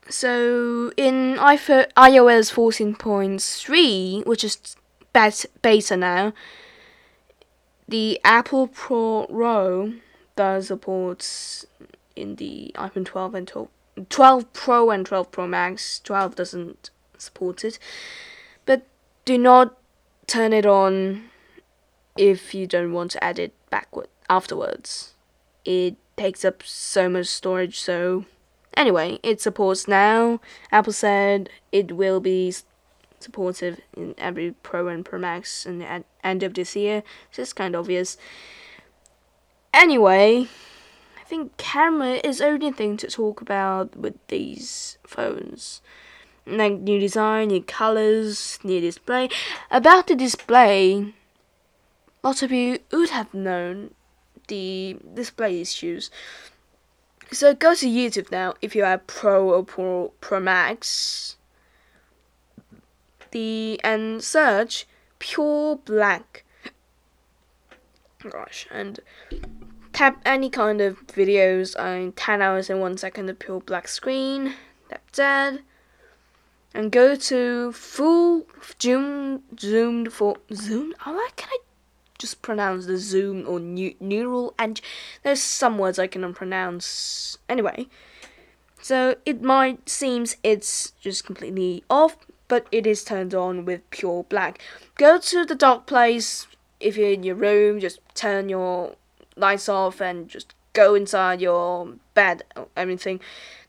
so 0.09 0.93
in 0.97 1.37
iOS 1.37 2.53
14.3, 2.53 4.27
which 4.27 4.45
is 4.45 4.77
beta 5.13 5.97
now, 5.97 6.33
the 7.87 8.21
Apple 8.25 8.69
ProRAW 8.69 10.01
does 10.37 10.69
support 10.69 11.65
in 12.17 12.37
the 12.37 12.73
iPhone 12.77 13.05
12 13.05 13.35
and 13.35 13.49
12, 13.49 13.69
12 14.09 14.53
Pro 14.53 14.91
and 14.91 15.07
12 15.07 15.31
Pro 15.31 15.47
Max. 15.47 16.01
12 16.01 16.35
doesn't 16.35 16.91
support 17.25 17.65
it, 17.65 17.79
but 18.67 18.87
do 19.25 19.39
not 19.39 19.77
turn 20.27 20.53
it 20.53 20.67
on 20.67 21.25
if 22.17 22.55
you 22.55 22.67
don't 22.67 22.93
want 22.93 23.11
to 23.13 23.25
add 23.25 23.39
it 23.39 23.53
backward 23.71 24.09
afterwards. 24.29 25.15
It 25.65 25.97
takes 26.17 26.45
up 26.45 26.63
so 26.63 27.09
much 27.09 27.27
storage, 27.27 27.81
so 27.81 28.25
anyway, 28.77 29.19
it 29.23 29.41
supports 29.41 29.89
now. 29.89 30.41
Apple 30.71 30.93
said 30.93 31.51
it 31.73 31.93
will 31.93 32.21
be 32.21 32.55
supportive 33.21 33.81
in 33.97 34.15
every 34.19 34.53
Pro 34.63 34.89
and 34.89 35.05
Pro 35.05 35.19
Max 35.19 35.67
in 35.67 35.79
the 35.79 36.05
end 36.23 36.43
of 36.43 36.55
this 36.55 36.77
year. 36.77 37.03
So 37.31 37.43
it's 37.43 37.53
kind 37.53 37.75
of 37.75 37.81
obvious. 37.81 38.17
Anyway, 39.73 40.47
I 41.21 41.25
think 41.25 41.57
camera 41.57 42.21
is 42.23 42.39
the 42.39 42.47
only 42.47 42.71
thing 42.71 42.97
to 42.99 43.09
talk 43.09 43.41
about 43.41 43.97
with 43.97 44.15
these 44.29 44.99
phones. 45.07 45.81
Like 46.47 46.81
new 46.81 47.01
design, 47.01 47.49
new 47.49 47.63
colors, 47.63 48.59
new 48.63 48.81
display. 48.81 49.31
About 49.71 50.07
the 50.07 50.15
display, 50.15 51.15
lots 52.23 52.43
of 52.43 52.53
you 52.53 52.81
would 52.93 53.11
have 53.11 53.33
known 53.33 53.95
the 54.49 54.99
display 55.15 55.61
issues. 55.61 56.11
So 57.33 57.55
go 57.55 57.75
to 57.75 57.87
YouTube 57.87 58.31
now 58.31 58.55
if 58.61 58.77
you 58.77 58.85
have 58.85 59.07
Pro 59.07 59.51
or 59.51 59.65
Pro, 59.65 60.13
Pro 60.21 60.39
Max 60.41 61.37
the 63.35 63.81
and 63.85 64.25
search 64.25 64.87
pure 65.19 65.77
black. 65.77 66.45
Gosh, 68.23 68.67
and 68.71 69.01
tap 69.93 70.23
any 70.25 70.49
kind 70.49 70.81
of 70.81 71.07
videos 71.09 71.79
on 71.79 72.13
10 72.13 72.41
hours 72.41 72.71
and 72.71 72.81
1 72.81 72.97
second 72.97 73.29
of 73.29 73.39
pure 73.39 73.61
black 73.61 73.87
screen. 73.89 74.55
Tap 74.89 75.03
that. 75.13 75.61
And 76.75 76.91
go 76.91 77.15
to 77.15 77.73
full 77.73 78.47
zoom 78.83 79.45
zoomed 79.59 80.13
for 80.13 80.37
zoom. 80.53 80.93
Oh, 81.07 81.13
why 81.13 81.29
can 81.37 81.49
I 81.53 81.59
just 82.19 82.43
pronounce 82.43 82.87
the 82.87 82.99
zoom 82.99 83.45
or 83.47 83.61
new, 83.61 83.95
neural? 84.01 84.55
And 84.59 84.81
there's 85.23 85.41
some 85.41 85.79
words 85.79 86.01
I 86.01 86.09
cannot 86.09 86.35
pronounce. 86.35 87.39
Anyway, 87.49 87.87
so 88.83 89.15
it 89.25 89.41
might 89.41 89.89
seems 89.89 90.37
it's 90.43 90.91
just 91.01 91.25
completely 91.25 91.85
off, 91.89 92.17
but 92.49 92.67
it 92.73 92.87
is 92.87 93.05
turned 93.05 93.35
on 93.35 93.65
with 93.65 93.89
pure 93.91 94.25
black. 94.25 94.61
Go 94.97 95.19
to 95.19 95.45
the 95.45 95.55
dark 95.55 95.87
place 95.87 96.49
if 96.81 96.97
you're 96.97 97.13
in 97.13 97.23
your 97.23 97.37
room, 97.37 97.81
just 97.81 98.01
turn 98.15 98.49
your 98.49 98.97
lights 99.37 99.69
off 99.69 100.01
and 100.01 100.29
just 100.29 100.55
go 100.75 100.95
inside 100.95 101.41
your 101.41 101.95
bed 102.13 102.43
everything. 102.77 103.21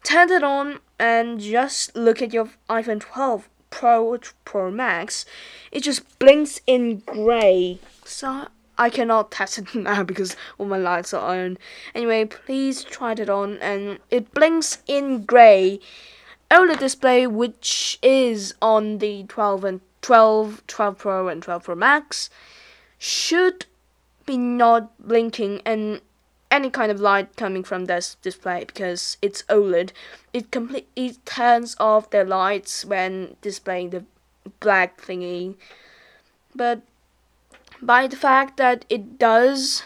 Turn 0.03 0.29
it 0.29 0.43
on 0.43 0.79
and 0.99 1.39
just 1.39 1.95
look 1.95 2.21
at 2.21 2.33
your 2.33 2.49
iPhone 2.69 2.99
12 2.99 3.49
Pro 3.69 4.19
Pro 4.43 4.69
Max. 4.69 5.25
It 5.71 5.83
just 5.83 6.19
blinks 6.19 6.59
in 6.67 6.99
grey. 6.99 7.79
So 8.03 8.47
I 8.77 8.89
cannot 8.89 9.31
test 9.31 9.59
it 9.59 9.73
now 9.75 10.03
because 10.03 10.35
all 10.57 10.65
my 10.65 10.77
lights 10.77 11.13
are 11.13 11.35
on. 11.35 11.57
Anyway, 11.93 12.25
please 12.25 12.83
try 12.83 13.13
it 13.13 13.29
on 13.29 13.57
and 13.59 13.99
it 14.11 14.33
blinks 14.33 14.79
in 14.87 15.23
grey 15.23 15.79
OLED 16.51 16.79
display, 16.79 17.25
which 17.25 17.97
is 18.01 18.53
on 18.61 18.99
the 18.99 19.23
12 19.23 19.63
and 19.63 19.81
12, 20.01 20.65
12 20.67 20.97
Pro 20.97 21.27
and 21.27 21.41
12 21.41 21.63
Pro 21.63 21.75
Max, 21.75 22.29
should 22.99 23.65
be 24.25 24.37
not 24.37 24.95
blinking 25.05 25.61
and 25.65 26.01
any 26.55 26.69
kind 26.69 26.91
of 26.91 27.01
light 27.01 27.35
coming 27.35 27.63
from 27.63 27.85
this 27.85 28.15
display 28.21 28.63
because 28.65 29.17
it's 29.21 29.43
OLED. 29.43 29.91
It 30.31 30.51
completely 30.51 31.17
turns 31.25 31.75
off 31.79 32.09
the 32.09 32.23
lights 32.23 32.85
when 32.85 33.35
displaying 33.41 33.89
the 33.89 34.05
black 34.61 35.01
thingy. 35.01 35.55
But 36.55 36.81
by 37.81 38.07
the 38.07 38.15
fact 38.15 38.55
that 38.57 38.85
it 38.89 39.19
does 39.19 39.83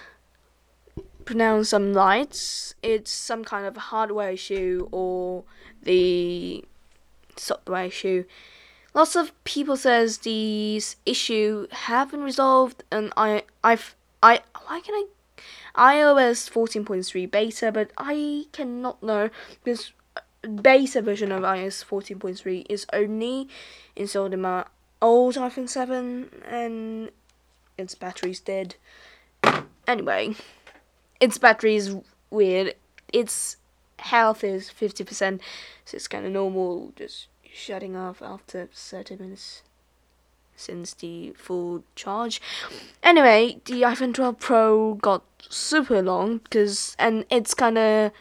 pronounce 1.25 1.69
some 1.69 1.93
lights, 1.93 2.75
it's 2.83 3.11
some 3.11 3.43
kind 3.43 3.65
of 3.65 3.75
hardware 3.75 4.31
issue 4.31 4.87
or 4.91 5.43
the 5.81 6.63
software 7.35 7.85
issue. 7.85 8.25
Lots 8.93 9.15
of 9.15 9.31
people 9.43 9.77
says 9.77 10.19
these 10.19 10.95
issue 11.05 11.67
have 11.71 12.11
been 12.11 12.23
resolved, 12.23 12.83
and 12.91 13.13
I 13.15 13.43
I've 13.63 13.95
I 14.21 14.41
why 14.65 14.81
can 14.81 14.95
I 14.95 15.05
iOS 15.75 16.49
14.3 16.49 17.29
beta, 17.29 17.71
but 17.71 17.91
I 17.97 18.45
cannot 18.51 19.01
know 19.01 19.29
because 19.63 19.93
uh, 20.15 20.21
beta 20.47 21.01
version 21.01 21.31
of 21.31 21.43
iOS 21.43 21.85
14.3 21.85 22.65
is 22.69 22.85
only 22.93 23.47
installed 23.95 24.33
in 24.33 24.41
my 24.41 24.65
old 25.01 25.35
iPhone 25.35 25.69
7, 25.69 26.29
and 26.49 27.11
its 27.77 27.95
battery's 27.95 28.39
dead. 28.39 28.75
Anyway, 29.87 30.35
its 31.19 31.37
battery 31.37 31.75
is 31.75 31.95
weird. 32.29 32.75
Its 33.11 33.57
health 33.97 34.43
is 34.43 34.69
50%, 34.69 35.39
so 35.85 35.95
it's 35.95 36.07
kind 36.07 36.25
of 36.25 36.31
normal, 36.31 36.93
just 36.95 37.27
shutting 37.51 37.95
off 37.95 38.21
after 38.21 38.69
30 38.71 39.15
minutes 39.17 39.63
since 40.59 40.93
the 40.93 41.31
full 41.31 41.83
charge. 41.95 42.41
Anyway, 43.01 43.61
the 43.65 43.81
iPhone 43.83 44.13
12 44.13 44.39
Pro 44.39 44.93
got 44.95 45.23
super 45.39 46.01
long 46.01 46.37
because, 46.39 46.95
and 46.99 47.25
it's 47.29 47.53
kind 47.53 47.77
of. 47.77 48.11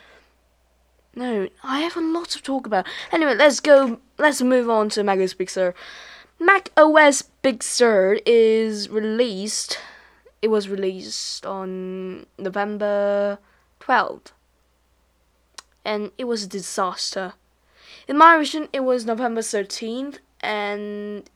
No, 1.15 1.49
I 1.65 1.81
have 1.81 1.97
a 1.97 2.01
lot 2.01 2.29
to 2.31 2.43
talk 2.43 2.67
about. 2.67 2.87
Anyway, 3.11 3.35
let's 3.35 3.61
go. 3.61 4.01
Let's 4.19 4.41
move 4.41 4.71
on 4.71 4.89
to 4.91 5.03
Mac 5.03 5.19
OS 5.19 5.35
Big 5.35 5.51
Sur. 5.51 5.75
Mac 6.39 6.71
OS 6.77 7.23
Big 7.43 7.63
Sur 7.63 8.19
is 8.25 8.89
released. 8.89 9.79
It 10.41 10.49
was 10.49 10.69
released 10.69 11.45
on 11.45 12.27
November 12.39 13.39
12th 13.81 14.31
and 15.89 16.13
it 16.19 16.25
was 16.25 16.45
a 16.45 16.47
disaster. 16.47 17.33
In 18.07 18.19
my 18.19 18.37
version, 18.37 18.69
it 18.75 18.81
was 18.81 19.07
November 19.07 19.41
13th, 19.41 20.19
and 20.41 21.29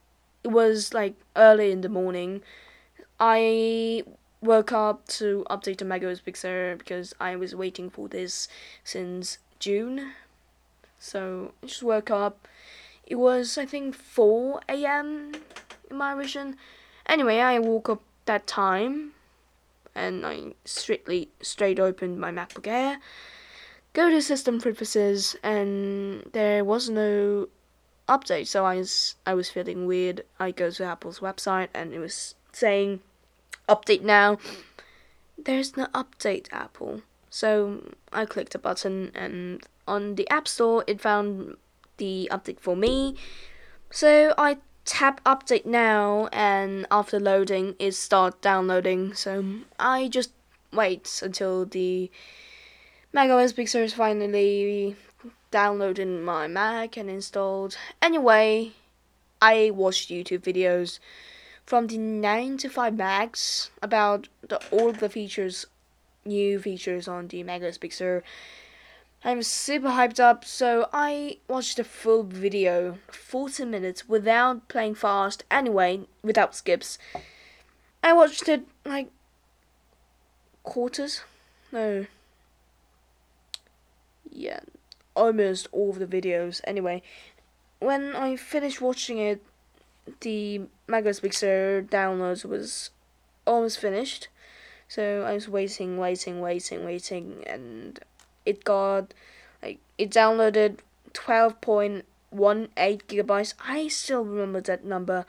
it 0.45 0.49
was 0.49 0.93
like 0.93 1.15
early 1.37 1.71
in 1.71 1.81
the 1.81 1.89
morning. 1.89 2.43
I 3.19 4.05
woke 4.41 4.73
up 4.73 5.07
to 5.07 5.47
update 5.49 5.79
the 5.79 5.85
macOS 5.85 6.21
Sur 6.35 6.77
because 6.77 7.15
I 7.21 7.37
was 7.37 7.55
waiting 7.55 7.91
for 7.91 8.09
this 8.09 8.49
since 8.83 9.39
June. 9.59 10.13
So 10.99 11.53
I 11.63 11.67
just 11.67 11.83
woke 11.83 12.11
up. 12.11 12.49
It 13.07 13.17
was 13.17 13.59
I 13.59 13.67
think 13.67 13.95
4 13.95 14.61
a.m. 14.69 15.33
in 15.91 15.97
my 15.97 16.15
version. 16.15 16.57
Anyway, 17.07 17.39
I 17.39 17.59
woke 17.59 17.89
up 17.89 18.03
that 18.27 18.47
time 18.47 19.13
and 19.95 20.25
I 20.25 20.55
strictly 20.65 21.29
straight 21.41 21.79
opened 21.79 22.19
my 22.21 22.31
MacBook 22.31 22.67
Air 22.67 22.99
go 23.93 24.09
to 24.09 24.23
system 24.23 24.61
preferences 24.61 25.37
and 25.43 26.25
there 26.33 26.65
was 26.65 26.89
no 26.89 27.49
update 28.09 28.47
so 28.47 28.65
I 28.65 28.77
was 28.77 29.17
I 29.27 29.35
was 29.35 29.51
feeling 29.51 29.87
weird. 29.87 30.25
I 30.39 30.51
go 30.51 30.71
to 30.71 30.85
Apple's 30.85 31.21
website 31.21 31.69
and 31.75 31.93
it 31.93 31.99
was 31.99 32.35
saying 32.53 33.01
update 33.69 34.03
now. 34.03 34.39
There's 35.39 35.77
no 35.77 35.87
update 35.87 36.49
Apple. 36.53 37.03
So 37.31 37.95
I 38.13 38.27
clicked 38.27 38.55
a 38.55 38.59
button 38.59 39.11
and 39.15 39.63
on 39.89 40.17
the 40.17 40.29
App 40.29 40.47
Store 40.47 40.85
it 40.87 41.01
found 41.01 41.57
the 41.97 42.29
update 42.31 42.61
for 42.61 42.77
me. 42.77 43.17
So 43.91 44.35
I 44.37 44.59
tap 44.85 45.23
update 45.25 45.65
now 45.65 46.29
and 46.33 46.87
after 46.91 47.21
loading 47.21 47.77
it 47.79 47.93
start 47.93 48.43
downloading 48.43 49.15
so 49.15 49.45
I 49.79 50.09
just 50.09 50.33
wait 50.73 51.21
until 51.23 51.65
the 51.65 52.11
macOS 53.13 53.53
Big 53.53 53.73
is 53.73 53.95
finally 53.95 54.97
downloaded 55.53 56.23
my 56.23 56.49
Mac 56.49 56.97
and 56.97 57.09
installed. 57.09 57.77
Anyway, 58.01 58.73
I 59.41 59.71
watched 59.71 60.11
YouTube 60.11 60.41
videos 60.41 60.99
from 61.65 61.87
the 61.87 61.99
9 61.99 62.57
to 62.59 62.69
5 62.69 62.95
Macs 62.95 63.71
about 63.81 64.29
the, 64.49 64.61
all 64.71 64.93
the 64.93 65.09
features, 65.09 65.67
new 66.25 66.59
features 66.59 67.07
on 67.07 67.29
the 67.29 67.43
Big 67.81 67.93
Sur. 67.93 68.23
I'm 69.25 69.43
super 69.45 69.91
hyped 69.91 70.19
up, 70.19 70.45
so 70.45 70.89
I 70.93 71.39
watched 71.47 71.77
the 71.77 71.85
full 71.85 72.25
video, 72.25 72.99
40 73.07 73.67
minutes, 73.67 74.09
without 74.09 74.67
playing 74.67 74.97
fast, 74.97 75.45
anyway, 75.49 76.01
without 76.25 76.57
skips. 76.57 76.99
I 78.03 78.13
watched 78.13 78.49
it 78.49 78.67
like 78.85 79.11
quarters, 80.65 81.23
no, 81.71 82.07
yeah, 84.29 84.61
almost 85.15 85.69
all 85.73 85.91
of 85.91 85.99
the 85.99 86.07
videos. 86.07 86.61
Anyway, 86.65 87.03
when 87.79 88.15
I 88.17 88.37
finished 88.37 88.81
watching 88.81 89.19
it, 89.19 89.43
the 90.21 90.63
Big 90.89 91.35
Sur 91.35 91.83
downloads 91.83 92.45
was 92.45 92.91
almost 93.47 93.79
finished. 93.79 94.29
So 94.89 95.23
I 95.23 95.35
was 95.35 95.49
waiting, 95.49 95.97
waiting, 95.97 96.41
waiting, 96.41 96.85
waiting, 96.85 97.45
and 97.47 97.99
it 98.45 98.65
got 98.65 99.15
like 99.63 99.79
it 99.97 100.11
downloaded 100.11 100.79
twelve 101.13 101.61
point 101.61 102.05
one 102.31 102.69
eight 102.77 103.07
gigabytes. 103.09 103.55
I 103.67 103.89
still 103.89 104.25
remember 104.25 104.61
that 104.63 104.85
number. 104.85 105.25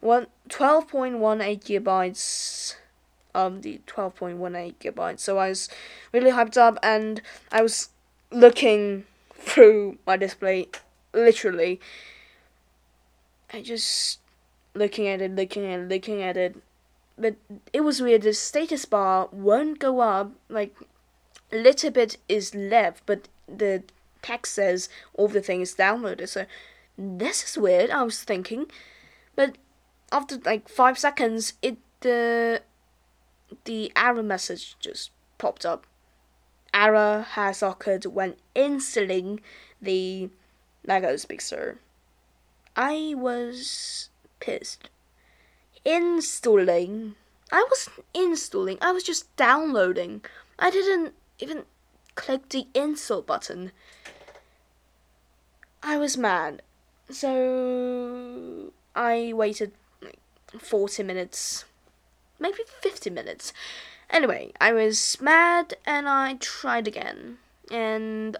One 0.00 0.28
twelve 0.48 0.88
point 0.88 1.18
one 1.18 1.40
eight 1.40 1.64
gigabytes. 1.64 2.76
Um, 3.34 3.62
the 3.62 3.80
twelve 3.86 4.14
point 4.14 4.38
one 4.38 4.54
eight 4.54 4.78
gigabytes. 4.78 5.20
So 5.20 5.38
I 5.38 5.48
was 5.48 5.68
really 6.12 6.30
hyped 6.30 6.56
up, 6.56 6.78
and 6.82 7.20
I 7.50 7.62
was 7.62 7.90
looking 8.30 9.04
through 9.44 9.98
my 10.06 10.16
display, 10.16 10.68
literally. 11.12 11.80
I 13.52 13.62
just 13.62 14.20
looking 14.74 15.06
at 15.06 15.20
it, 15.20 15.34
looking 15.34 15.64
at 15.64 15.80
it, 15.80 15.88
looking 15.88 16.22
at 16.22 16.36
it. 16.36 16.56
But 17.16 17.36
it 17.72 17.82
was 17.82 18.02
weird. 18.02 18.22
The 18.22 18.34
status 18.34 18.84
bar 18.84 19.28
won't 19.30 19.78
go 19.78 20.00
up. 20.00 20.32
Like 20.48 20.74
a 21.52 21.56
little 21.56 21.90
bit 21.90 22.16
is 22.28 22.54
left, 22.54 23.04
but 23.06 23.28
the 23.46 23.84
text 24.22 24.54
says 24.54 24.88
all 25.12 25.28
the 25.28 25.40
thing 25.40 25.60
is 25.60 25.74
downloaded. 25.74 26.28
So 26.28 26.46
this 26.98 27.44
is 27.44 27.56
weird. 27.56 27.90
I 27.90 28.02
was 28.02 28.22
thinking, 28.22 28.66
but 29.36 29.56
after 30.10 30.38
like 30.38 30.68
five 30.68 30.98
seconds, 30.98 31.54
it 31.62 31.76
the 32.00 32.62
the 33.64 33.92
error 33.94 34.22
message 34.22 34.76
just 34.80 35.10
popped 35.38 35.64
up 35.64 35.86
error 36.74 37.24
has 37.30 37.62
occurred 37.62 38.04
when 38.04 38.34
installing 38.54 39.40
the 39.80 40.28
Big 40.84 41.40
Sur. 41.40 41.78
I 42.76 43.14
was 43.16 44.10
pissed. 44.40 44.90
Installing. 45.84 47.14
I 47.52 47.64
wasn't 47.70 48.04
installing, 48.12 48.78
I 48.80 48.90
was 48.90 49.04
just 49.04 49.34
downloading. 49.36 50.24
I 50.58 50.70
didn't 50.70 51.14
even 51.38 51.64
click 52.16 52.48
the 52.48 52.66
install 52.74 53.22
button. 53.22 53.70
I 55.82 55.96
was 55.98 56.16
mad. 56.16 56.62
So 57.10 58.72
I 58.96 59.32
waited 59.34 59.72
like 60.02 60.18
40 60.58 61.02
minutes, 61.02 61.64
maybe 62.40 62.58
50 62.82 63.10
minutes 63.10 63.52
Anyway, 64.14 64.52
I 64.60 64.72
was 64.72 65.20
mad 65.20 65.74
and 65.84 66.08
I 66.08 66.34
tried 66.34 66.86
again. 66.86 67.38
And 67.68 68.36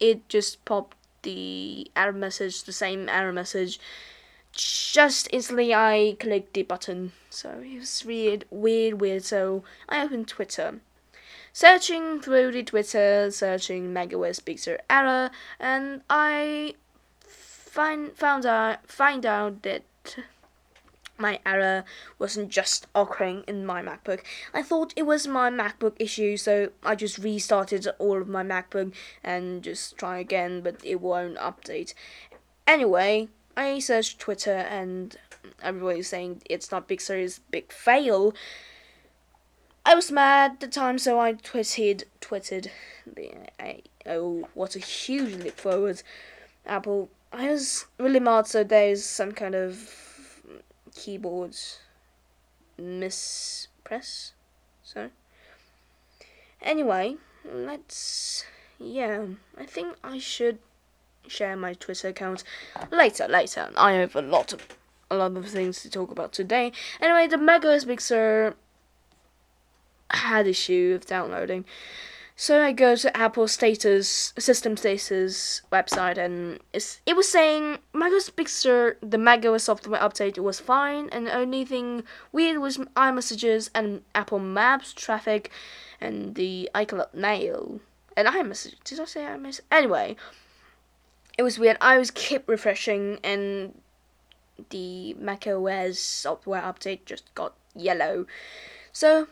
it 0.00 0.26
just 0.30 0.64
popped 0.64 0.96
the 1.22 1.90
error 1.94 2.12
message, 2.12 2.64
the 2.64 2.72
same 2.72 3.10
error 3.10 3.32
message. 3.32 3.78
Just 4.52 5.28
instantly, 5.30 5.74
I 5.74 6.16
clicked 6.18 6.54
the 6.54 6.62
button. 6.62 7.12
So 7.28 7.62
it 7.62 7.78
was 7.78 8.02
weird, 8.06 8.46
weird, 8.50 8.98
weird. 8.98 9.24
So 9.24 9.62
I 9.90 10.02
opened 10.02 10.28
Twitter. 10.28 10.80
Searching 11.52 12.20
through 12.22 12.52
the 12.52 12.62
Twitter, 12.62 13.30
searching 13.30 13.92
macOS 13.92 14.40
Big 14.40 14.58
Sur 14.58 14.78
error, 14.88 15.30
and 15.60 16.00
I 16.10 16.74
find 17.20 18.12
found 18.12 18.44
out 18.44 18.88
find 18.88 19.24
out 19.24 19.62
that 19.62 19.84
my 21.18 21.38
error 21.46 21.84
wasn't 22.18 22.48
just 22.48 22.86
occurring 22.94 23.44
in 23.46 23.64
my 23.64 23.82
MacBook. 23.82 24.20
I 24.52 24.62
thought 24.62 24.92
it 24.96 25.06
was 25.06 25.26
my 25.26 25.50
MacBook 25.50 25.94
issue, 25.98 26.36
so 26.36 26.70
I 26.82 26.94
just 26.94 27.18
restarted 27.18 27.86
all 27.98 28.20
of 28.20 28.28
my 28.28 28.42
MacBook 28.42 28.92
and 29.22 29.62
just 29.62 29.96
try 29.96 30.18
again, 30.18 30.60
but 30.60 30.84
it 30.84 31.00
won't 31.00 31.36
update. 31.38 31.94
Anyway, 32.66 33.28
I 33.56 33.78
searched 33.78 34.18
Twitter 34.18 34.54
and 34.54 35.16
everybody's 35.62 36.08
saying 36.08 36.42
it's 36.50 36.70
not 36.70 36.88
Big 36.88 37.00
Sur's 37.00 37.40
big 37.50 37.70
fail. 37.72 38.34
I 39.86 39.94
was 39.94 40.10
mad 40.10 40.52
at 40.52 40.60
the 40.60 40.68
time, 40.68 40.98
so 40.98 41.20
I 41.20 41.34
tweeted, 41.34 42.04
tweeted, 42.20 42.70
oh, 44.06 44.48
what 44.54 44.76
a 44.76 44.78
huge 44.78 45.34
leap 45.34 45.58
forward. 45.58 46.02
Apple, 46.64 47.10
I 47.32 47.50
was 47.50 47.84
really 47.98 48.20
mad, 48.20 48.46
so 48.46 48.64
there's 48.64 49.04
some 49.04 49.32
kind 49.32 49.54
of 49.54 50.13
keyboards 50.94 51.80
mispress. 52.78 54.32
So, 54.82 55.10
anyway, 56.62 57.16
let's. 57.44 58.44
Yeah, 58.78 59.26
I 59.58 59.64
think 59.64 59.96
I 60.02 60.18
should 60.18 60.58
share 61.26 61.56
my 61.56 61.74
Twitter 61.74 62.08
account 62.08 62.42
later. 62.90 63.26
Later, 63.28 63.70
I 63.76 63.92
have 63.92 64.16
a 64.16 64.22
lot 64.22 64.52
of 64.52 64.66
a 65.10 65.16
lot 65.16 65.36
of 65.36 65.46
things 65.46 65.82
to 65.82 65.90
talk 65.90 66.10
about 66.10 66.32
today. 66.32 66.72
Anyway, 67.00 67.26
the 67.26 67.38
macOS 67.38 67.84
Big 67.84 68.00
Sur 68.00 68.54
had 70.10 70.46
issue 70.46 70.92
of 70.94 71.06
downloading. 71.06 71.64
So 72.36 72.64
I 72.64 72.72
go 72.72 72.96
to 72.96 73.16
Apple 73.16 73.46
status 73.46 74.32
system 74.36 74.76
status 74.76 75.62
website 75.70 76.18
and 76.18 76.58
it 76.72 77.14
was 77.14 77.28
saying 77.28 77.78
Big 78.34 78.48
Sur 78.48 78.96
the 79.00 79.18
macOS 79.18 79.64
software 79.64 80.00
update 80.00 80.38
was 80.38 80.58
fine 80.58 81.08
and 81.12 81.28
the 81.28 81.34
only 81.34 81.64
thing 81.64 82.02
weird 82.32 82.58
was 82.58 82.78
iMessages 82.96 83.70
and 83.72 84.02
Apple 84.16 84.40
Maps 84.40 84.92
traffic 84.92 85.52
and 86.00 86.34
the 86.34 86.68
iCloud 86.74 87.14
Mail 87.14 87.80
and 88.16 88.26
iMessage. 88.26 88.82
Did 88.82 88.98
I 88.98 89.04
say 89.04 89.20
iMessage? 89.20 89.60
Anyway, 89.70 90.16
it 91.38 91.44
was 91.44 91.56
weird. 91.56 91.76
I 91.80 91.98
was 91.98 92.10
keep 92.10 92.48
refreshing 92.48 93.20
and 93.22 93.80
the 94.70 95.14
macOS 95.14 96.00
software 96.00 96.62
update 96.62 97.04
just 97.04 97.32
got 97.36 97.54
yellow. 97.76 98.26
So 98.92 99.28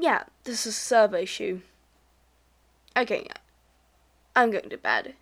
yeah, 0.00 0.24
this 0.42 0.66
is 0.66 0.74
a 0.74 0.76
server 0.76 1.18
issue 1.18 1.60
okay, 2.96 3.26
I'm 4.34 4.50
going 4.50 4.70
to 4.70 4.78
bed. 4.78 5.14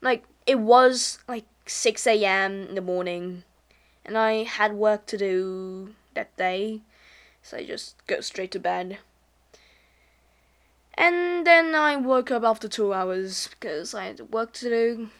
Like, 0.00 0.24
it 0.46 0.58
was 0.58 1.18
like 1.28 1.46
6 1.66 2.06
a.m. 2.06 2.68
in 2.68 2.74
the 2.74 2.80
morning, 2.80 3.44
and 4.04 4.18
I 4.18 4.44
had 4.44 4.74
work 4.74 5.06
to 5.06 5.18
do 5.18 5.94
that 6.14 6.36
day, 6.36 6.82
so 7.42 7.56
I 7.58 7.64
just 7.64 8.06
go 8.06 8.20
straight 8.20 8.50
to 8.52 8.60
bed. 8.60 8.98
And 10.96 11.46
then 11.46 11.74
I 11.74 11.96
woke 11.96 12.30
up 12.30 12.44
after 12.44 12.68
two 12.68 12.92
hours 12.92 13.48
because 13.48 13.94
I 13.94 14.06
had 14.06 14.32
work 14.32 14.52
to 14.54 14.68
do, 14.68 15.10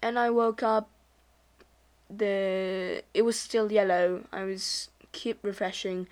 and 0.00 0.18
I 0.18 0.30
woke 0.30 0.62
up. 0.62 0.88
The 2.14 3.02
it 3.14 3.22
was 3.22 3.38
still 3.38 3.72
yellow. 3.72 4.24
I 4.32 4.44
was 4.44 4.90
keep 5.12 5.38
refreshing, 5.42 6.08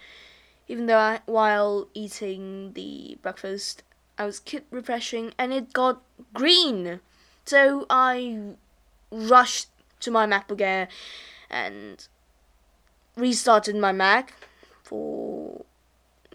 even 0.68 0.86
though 0.86 0.98
I, 0.98 1.20
while 1.26 1.88
eating 1.92 2.72
the 2.72 3.18
breakfast 3.20 3.82
I 4.20 4.26
was 4.26 4.38
keep 4.38 4.66
refreshing 4.70 5.32
and 5.38 5.50
it 5.50 5.72
got 5.72 6.02
green. 6.34 7.00
So 7.46 7.86
I 7.88 8.52
rushed 9.10 9.70
to 10.00 10.10
my 10.10 10.26
MacBook 10.26 10.60
Air 10.60 10.88
and 11.48 12.06
restarted 13.16 13.76
my 13.76 13.92
Mac 13.92 14.34
for 14.82 15.64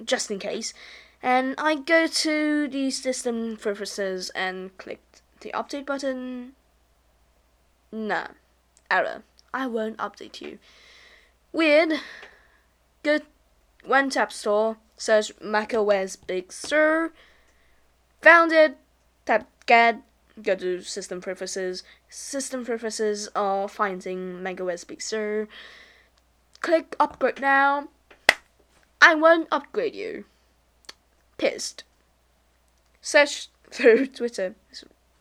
just 0.04 0.32
in 0.32 0.40
case. 0.40 0.74
And 1.22 1.54
I 1.60 1.76
go 1.76 2.08
to 2.08 2.68
the 2.68 2.90
system 2.90 3.56
preferences 3.56 4.32
and 4.32 4.76
clicked 4.80 5.22
the 5.42 5.52
update 5.52 5.86
button. 5.86 6.54
Nah, 7.92 8.30
error. 8.90 9.22
I 9.54 9.68
won't 9.68 9.98
update 9.98 10.42
you. 10.42 10.58
Weird. 11.54 12.00
Good. 13.04 13.28
went 13.88 14.18
App 14.18 14.32
Store, 14.32 14.78
search 14.98 15.32
macOS 15.40 16.16
Big 16.16 16.52
Sur 16.52 17.12
Found 18.26 18.52
it. 18.52 18.76
Tap 19.28 19.48
get. 19.68 20.02
Go 20.42 20.56
to 20.56 20.82
system 20.82 21.22
preferences. 21.22 21.84
System 22.10 22.66
preferences 22.66 23.30
are 23.36 23.68
finding 23.68 24.42
macOS 24.42 24.84
Big 24.84 25.00
Sur. 25.00 25.48
Click 26.60 26.96
upgrade 27.00 27.40
now. 27.40 27.88
I 29.00 29.14
won't 29.14 29.48
upgrade 29.52 29.94
you. 29.94 30.26
Pissed. 31.38 31.84
search 33.00 33.50
through 33.70 34.08
Twitter. 34.18 34.56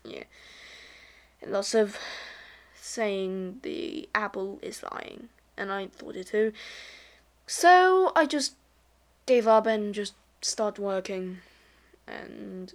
Yeah, 0.03 0.25
and 1.43 1.53
lots 1.53 1.75
of 1.75 1.99
saying 2.75 3.59
the 3.61 4.09
Apple 4.14 4.61
is 4.62 4.83
lying, 4.83 5.29
and 5.59 5.71
I 5.71 5.88
thought 5.88 6.17
it 6.17 6.29
too. 6.29 6.55
So 7.47 8.12
I 8.17 8.25
just 8.25 8.55
gave 9.27 9.47
up 9.47 9.67
and 9.67 9.93
just 9.93 10.14
started 10.40 10.81
working, 10.81 11.40
and 12.09 12.73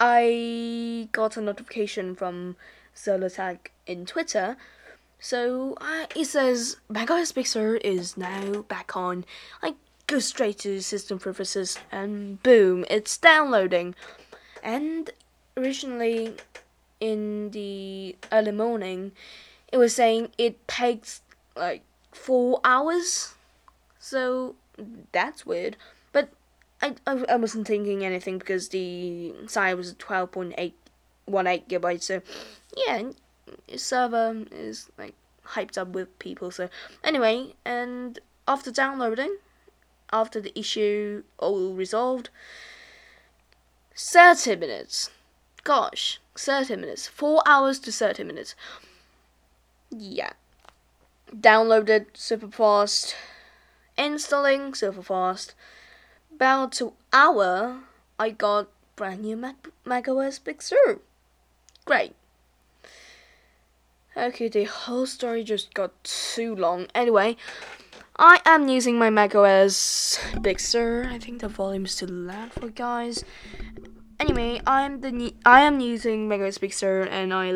I 0.00 1.08
got 1.12 1.36
a 1.36 1.40
notification 1.40 2.14
from 2.14 2.56
Zollotag 2.94 3.58
in 3.86 4.06
Twitter. 4.06 4.56
So 5.18 5.76
uh, 5.80 6.06
it 6.14 6.26
says 6.26 6.76
Big 6.90 7.46
Sur 7.46 7.76
is 7.76 8.16
now 8.16 8.62
back 8.62 8.96
on. 8.96 9.24
I 9.62 9.74
go 10.06 10.20
straight 10.20 10.58
to 10.58 10.80
System 10.80 11.18
Preferences 11.18 11.78
and 11.90 12.42
boom, 12.42 12.84
it's 12.88 13.18
downloading. 13.18 13.96
And 14.62 15.10
originally 15.56 16.36
in 17.00 17.50
the 17.50 18.16
early 18.30 18.52
morning, 18.52 19.12
it 19.72 19.78
was 19.78 19.94
saying 19.94 20.30
it 20.38 20.66
takes 20.68 21.22
like 21.56 21.82
four 22.12 22.60
hours. 22.64 23.34
So 23.98 24.54
that's 25.12 25.44
weird. 25.44 25.76
I, 26.80 26.94
I, 27.06 27.24
I 27.28 27.36
wasn't 27.36 27.66
thinking 27.66 28.04
anything 28.04 28.38
because 28.38 28.68
the 28.68 29.34
size 29.46 29.76
was 29.76 29.94
12.818 29.94 30.72
gigabytes. 31.28 32.02
So 32.02 32.22
yeah, 32.76 33.10
server 33.76 34.44
is 34.52 34.90
like 34.96 35.14
hyped 35.44 35.78
up 35.78 35.88
with 35.88 36.18
people. 36.18 36.50
So 36.50 36.68
anyway, 37.02 37.54
and 37.64 38.18
after 38.46 38.70
downloading, 38.70 39.38
after 40.12 40.40
the 40.40 40.56
issue 40.58 41.24
all 41.38 41.74
resolved, 41.74 42.30
30 43.96 44.56
minutes. 44.56 45.10
Gosh, 45.64 46.20
30 46.36 46.76
minutes. 46.76 47.08
4 47.08 47.42
hours 47.44 47.78
to 47.80 47.92
30 47.92 48.24
minutes. 48.24 48.54
Yeah. 49.90 50.32
Downloaded 51.34 52.06
super 52.14 52.48
fast. 52.48 53.14
Installing 53.98 54.74
super 54.74 55.02
fast. 55.02 55.54
About 56.38 56.80
an 56.80 56.92
hour, 57.12 57.80
I 58.16 58.30
got 58.30 58.68
brand 58.94 59.22
new 59.22 59.36
Mac, 59.36 59.56
Mac 59.84 60.06
OS 60.06 60.38
Big 60.38 60.62
Sur. 60.62 61.00
Great. 61.84 62.14
Okay, 64.16 64.46
the 64.46 64.62
whole 64.62 65.04
story 65.04 65.42
just 65.42 65.74
got 65.74 65.90
too 66.04 66.54
long. 66.54 66.86
Anyway, 66.94 67.36
I 68.14 68.40
am 68.46 68.68
using 68.68 69.00
my 69.00 69.10
macOS 69.10 70.20
Big 70.40 70.60
Sur. 70.60 71.08
I 71.10 71.18
think 71.18 71.40
the 71.40 71.48
volume 71.48 71.86
is 71.86 71.96
too 71.96 72.06
loud 72.06 72.52
for 72.52 72.68
guys. 72.68 73.24
Anyway, 74.20 74.60
I'm 74.64 75.00
the 75.00 75.34
I 75.44 75.62
am 75.62 75.80
using 75.80 76.28
macOS 76.28 76.58
Big 76.58 76.72
Sur 76.72 77.02
and 77.02 77.34
I 77.34 77.46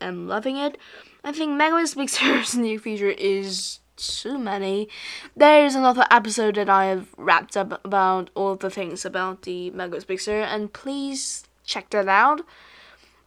am 0.00 0.26
loving 0.26 0.56
it. 0.56 0.78
I 1.22 1.30
think 1.30 1.52
macOS 1.52 1.94
Big 1.94 2.08
Sur's 2.08 2.56
new 2.66 2.80
feature 2.80 3.14
is 3.16 3.78
too 4.02 4.38
many. 4.38 4.88
There 5.36 5.64
is 5.64 5.74
another 5.74 6.06
episode 6.10 6.56
that 6.56 6.68
I 6.68 6.86
have 6.86 7.08
wrapped 7.16 7.56
up 7.56 7.84
about 7.84 8.30
all 8.34 8.56
the 8.56 8.70
things 8.70 9.04
about 9.04 9.42
the 9.42 9.70
macOS 9.70 10.04
Big 10.04 10.20
Sur, 10.20 10.40
and 10.40 10.72
please 10.72 11.44
check 11.64 11.90
that 11.90 12.08
out. 12.08 12.42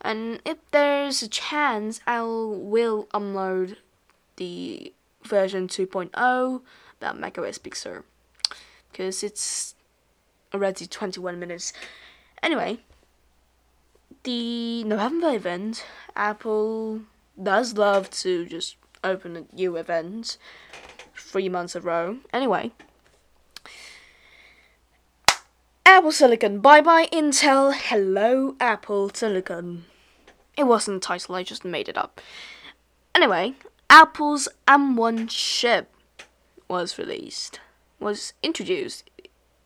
And 0.01 0.41
if 0.45 0.57
there's 0.71 1.23
a 1.23 1.27
chance, 1.27 2.01
I 2.05 2.21
will 2.21 3.07
upload 3.13 3.77
the 4.35 4.93
version 5.23 5.67
2.0 5.67 6.61
about 6.99 7.19
macOS 7.19 7.59
Sur 7.73 8.03
because 8.91 9.23
it's 9.23 9.75
already 10.53 10.85
21 10.85 11.39
minutes. 11.39 11.73
Anyway, 12.41 12.79
the 14.23 14.83
November 14.83 15.35
event, 15.35 15.85
Apple 16.15 17.01
does 17.41 17.77
love 17.77 18.09
to 18.09 18.45
just 18.45 18.77
open 19.05 19.37
a 19.37 19.55
new 19.55 19.77
event 19.77 20.37
three 21.15 21.47
months 21.47 21.75
in 21.75 21.81
a 21.81 21.85
row. 21.85 22.17
Anyway, 22.33 22.71
Apple 25.85 26.11
Silicon. 26.11 26.59
Bye 26.59 26.81
bye 26.81 27.07
Intel. 27.07 27.73
Hello 27.73 28.55
Apple 28.59 29.09
Silicon. 29.13 29.85
It 30.57 30.63
wasn't 30.63 30.97
a 30.97 30.99
title, 31.07 31.35
I 31.35 31.43
just 31.43 31.65
made 31.65 31.89
it 31.89 31.97
up. 31.97 32.21
Anyway, 33.13 33.53
Apple's 33.89 34.47
M1 34.67 35.29
chip 35.29 35.89
was 36.67 36.97
released, 36.97 37.59
was 37.99 38.33
introduced. 38.41 39.09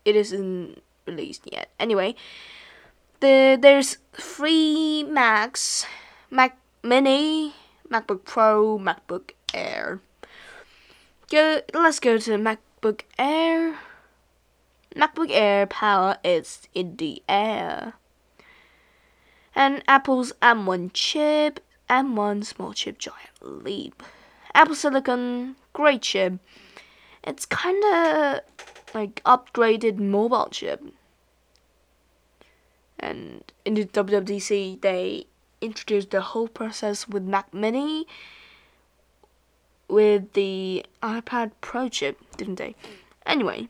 It 0.04 0.16
isn't 0.16 0.82
released 1.06 1.48
yet. 1.52 1.70
Anyway, 1.80 2.16
the 3.20 3.58
there's 3.60 3.98
three 4.14 5.04
Macs, 5.04 5.86
Mac 6.30 6.58
Mini, 6.84 7.54
MacBook 7.92 8.24
Pro, 8.24 8.78
MacBook 8.78 9.32
Air. 9.54 10.00
Go, 11.32 11.62
let's 11.74 12.00
go 12.00 12.18
to 12.18 12.32
MacBook 12.38 13.02
Air. 13.18 13.80
MacBook 14.96 15.30
Air 15.32 15.66
power 15.66 16.18
is 16.24 16.68
in 16.74 16.98
the 16.98 17.24
air. 17.28 17.94
And 19.56 19.84
Apple's 19.88 20.34
M1 20.42 20.92
chip, 20.94 21.60
M1 21.90 22.46
small 22.46 22.74
chip 22.74 23.00
giant 23.00 23.42
leap. 23.42 24.04
Apple 24.54 24.76
Silicon, 24.76 25.56
great 25.74 26.04
chip. 26.04 26.34
It's 27.24 27.46
kinda 27.46 28.44
like 28.94 29.22
upgraded 29.24 29.98
mobile 29.98 30.50
chip. 30.52 30.84
And 33.00 33.52
in 33.66 33.74
the 33.76 33.86
WWDC, 33.86 34.82
they 34.82 35.26
introduced 35.62 36.12
the 36.12 36.22
whole 36.22 36.48
process 36.48 37.08
with 37.08 37.24
Mac 37.24 37.54
Mini 37.54 38.06
with 39.88 40.34
the 40.34 40.86
iPad 41.02 41.52
Pro 41.62 41.90
chip, 41.90 42.18
didn't 42.38 42.56
they? 42.56 42.76
Anyway, 43.26 43.68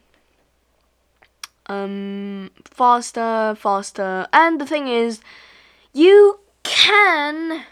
um, 1.68 2.52
faster, 2.66 3.56
faster, 3.58 4.28
and 4.34 4.60
the 4.60 4.66
thing 4.66 4.88
is, 4.88 5.22
you 5.94 6.40
can 6.64 7.64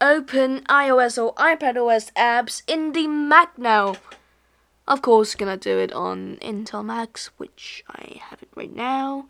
open 0.00 0.60
iOS 0.62 1.22
or 1.22 1.34
iPadOS 1.34 2.12
apps 2.12 2.62
in 2.66 2.92
the 2.92 3.06
Mac 3.08 3.58
now. 3.58 3.96
Of 4.86 5.02
course, 5.02 5.34
gonna 5.34 5.56
do 5.56 5.78
it 5.78 5.92
on 5.92 6.38
Intel 6.40 6.84
Macs, 6.84 7.30
which 7.36 7.84
I 7.88 8.20
have 8.30 8.42
it 8.42 8.48
right 8.54 8.74
now. 8.74 9.26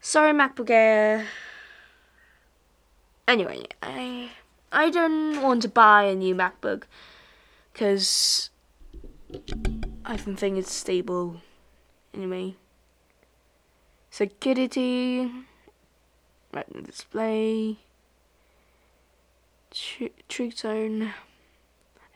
Sorry, 0.00 0.32
MacBook 0.32 0.70
Air. 0.70 1.26
Anyway, 3.28 3.62
I 3.82 4.30
I 4.72 4.88
don't 4.88 5.42
want 5.42 5.60
to 5.60 5.68
buy 5.68 6.04
a 6.04 6.14
new 6.14 6.34
MacBook 6.34 6.84
because 7.70 8.48
I 10.02 10.16
don't 10.16 10.36
think 10.36 10.56
it's 10.56 10.72
stable. 10.72 11.42
Anyway, 12.14 12.56
security, 14.10 15.30
retina 16.54 16.80
display, 16.80 17.76
True 19.70 20.50
Tone, 20.50 21.12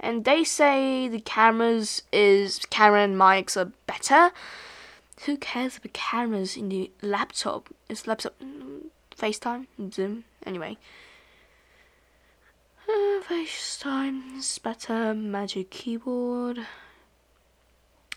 and 0.00 0.24
they 0.24 0.42
say 0.44 1.08
the 1.08 1.20
cameras 1.20 2.04
is 2.10 2.58
camera 2.70 3.02
and 3.02 3.16
mics 3.16 3.54
are 3.58 3.70
better. 3.86 4.30
Who 5.26 5.36
cares 5.36 5.76
about 5.76 5.92
cameras 5.92 6.56
in 6.56 6.70
the 6.70 6.90
laptop? 7.02 7.68
It's 7.90 8.06
laptop 8.06 8.32
mm, 8.40 8.86
FaceTime, 9.22 9.66
Zoom. 9.92 10.24
Anyway. 10.44 10.76
Uh, 12.88 13.22
FaceTime 13.22 14.62
better. 14.62 15.14
Magic 15.14 15.70
keyboard. 15.70 16.66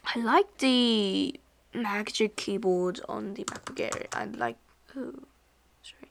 I 0.04 0.20
like 0.20 0.58
the 0.58 1.40
magic 1.76 2.36
keyboard 2.36 3.02
on 3.08 3.36
the 3.36 3.44
MacBook 3.44 3.80
Air. 3.80 4.08
I 4.14 4.26
like. 4.26 4.58
Oh, 4.98 5.14
sorry. 5.84 6.10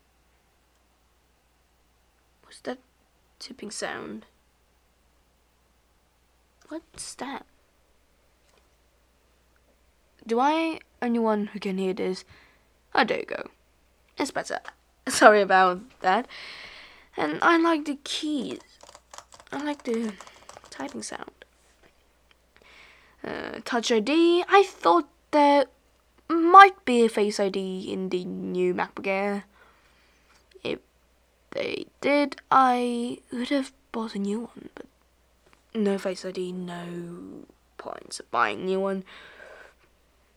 What's 2.45 2.61
that 2.61 2.79
tipping 3.41 3.73
sound? 3.73 4.27
What's 6.69 7.15
that? 7.17 7.47
Do 10.25 10.39
I 10.39 10.79
only 11.03 11.19
one 11.19 11.47
who 11.47 11.59
can 11.59 11.79
hear 11.79 11.95
this? 11.95 12.25
Oh, 12.95 13.05
there 13.05 13.19
you 13.19 13.27
go. 13.27 13.51
It's 14.17 14.31
better. 14.31 14.61
Sorry 15.09 15.41
about 15.41 15.81
that. 16.01 16.27
And 17.17 17.39
I 17.43 17.59
like 17.59 17.85
the 17.85 17.99
keys. 18.05 18.61
I 19.53 19.63
like 19.63 19.85
the 19.85 20.13
typing 20.71 21.03
sound. 21.03 21.31
Uh, 23.23 23.61
Touch 23.65 23.93
ID. 23.93 24.45
I 24.49 24.63
thought 24.63 25.09
there 25.31 25.67
might 26.29 26.85
be 26.85 27.05
a 27.05 27.09
Face 27.09 27.39
ID 27.39 27.93
in 27.93 28.09
the 28.09 28.25
new 28.25 28.75
MacBook 28.75 29.07
Air. 29.07 29.45
If 30.63 30.81
they 31.51 31.87
did, 32.01 32.37
I 32.51 33.19
would 33.33 33.51
have 33.51 33.73
bought 33.93 34.15
a 34.15 34.19
new 34.19 34.41
one, 34.41 34.69
but 34.75 34.87
no 35.75 35.99
Face 35.99 36.25
ID, 36.25 36.53
no 36.53 37.47
points 37.79 38.21
of 38.21 38.31
buying 38.31 38.63
a 38.63 38.65
new 38.65 38.81
one. 38.81 39.05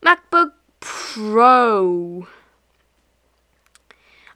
MacBook 0.02 0.52
Pro. 0.80 2.28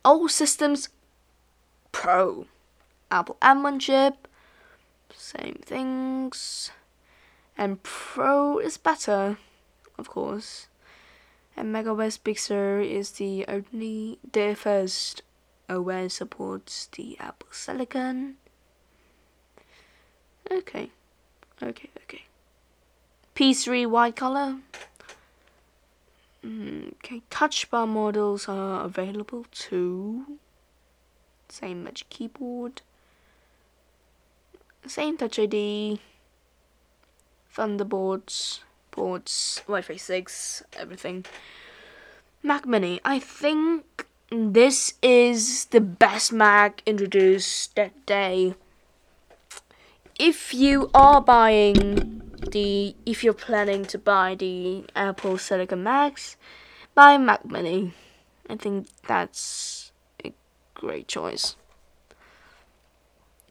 All 0.04 0.28
systems 0.28 0.88
Pro. 1.92 2.46
Apple 3.10 3.36
M1 3.42 3.80
chip. 3.80 4.26
Same 5.14 5.60
things. 5.64 6.70
And 7.56 7.82
Pro 7.82 8.58
is 8.58 8.78
better, 8.78 9.36
of 9.98 10.08
course. 10.08 10.68
And 11.56 11.72
macOS 11.72 12.16
Big 12.16 12.38
Sur 12.38 12.80
is 12.80 13.12
the 13.12 13.44
only, 13.46 14.18
the 14.32 14.54
first 14.54 15.22
OS 15.68 16.14
supports 16.14 16.88
the 16.96 17.18
Apple 17.20 17.48
Silicon. 17.50 18.36
Okay, 20.50 20.90
okay, 21.62 21.90
okay. 22.04 22.24
P3 23.34 23.86
white 23.86 24.16
color. 24.16 24.56
Mm, 26.44 26.94
okay, 26.94 27.22
touch 27.31 27.70
bar 27.70 27.87
models 27.87 28.48
are 28.48 28.85
available 28.85 29.46
too. 29.52 30.38
Same 31.48 31.85
Magic 31.85 32.09
Keyboard. 32.09 32.83
Same 34.87 35.16
Touch 35.16 35.38
ID. 35.38 36.00
Thunderboards, 37.55 38.61
ports, 38.90 39.61
Wi-Fi 39.66 39.96
6, 39.96 40.62
everything. 40.78 41.24
Mac 42.42 42.66
Mini. 42.66 43.00
I 43.05 43.20
think 43.20 44.07
this 44.31 44.94
is 45.02 45.66
the 45.66 45.81
best 45.81 46.33
Mac 46.33 46.83
introduced 46.87 47.76
that 47.76 48.07
day. 48.07 48.55
If 50.18 50.55
you 50.55 50.90
are 50.94 51.20
buying 51.20 52.21
the, 52.52 52.94
if 53.04 53.24
you're 53.24 53.34
planning 53.34 53.84
to 53.86 53.98
buy 53.98 54.34
the 54.34 54.84
Apple 54.94 55.38
Silicon 55.38 55.82
Macs, 55.82 56.36
buy 56.94 57.18
Mac 57.18 57.44
Mini. 57.44 57.94
I 58.48 58.56
think 58.56 58.86
that's 59.06 59.92
a 60.24 60.32
great 60.74 61.08
choice. 61.08 61.56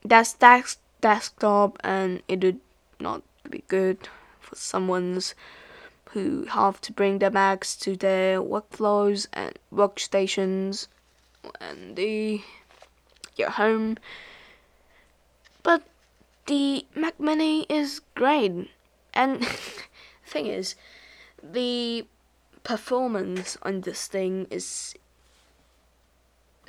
That's 0.03 0.33
desk 0.33 0.79
desktop, 1.01 1.77
and 1.83 2.21
it 2.27 2.43
would 2.43 2.59
not 2.99 3.23
be 3.49 3.63
good 3.67 4.07
for 4.39 4.55
someone's 4.55 5.35
who 6.11 6.45
have 6.45 6.81
to 6.81 6.91
bring 6.91 7.19
their 7.19 7.31
Macs 7.31 7.75
to 7.77 7.95
their 7.95 8.41
workflows 8.41 9.27
and 9.33 9.57
workstations 9.73 10.87
and 11.59 11.95
the 11.95 12.41
your 13.35 13.49
home. 13.51 13.97
But 15.63 15.83
the 16.47 16.85
Mac 16.95 17.19
Mini 17.19 17.65
is 17.69 18.01
great, 18.15 18.69
and 19.13 19.45
thing 20.25 20.47
is, 20.47 20.75
the 21.41 22.05
performance 22.63 23.57
on 23.63 23.81
this 23.81 24.07
thing 24.07 24.47
is 24.49 24.93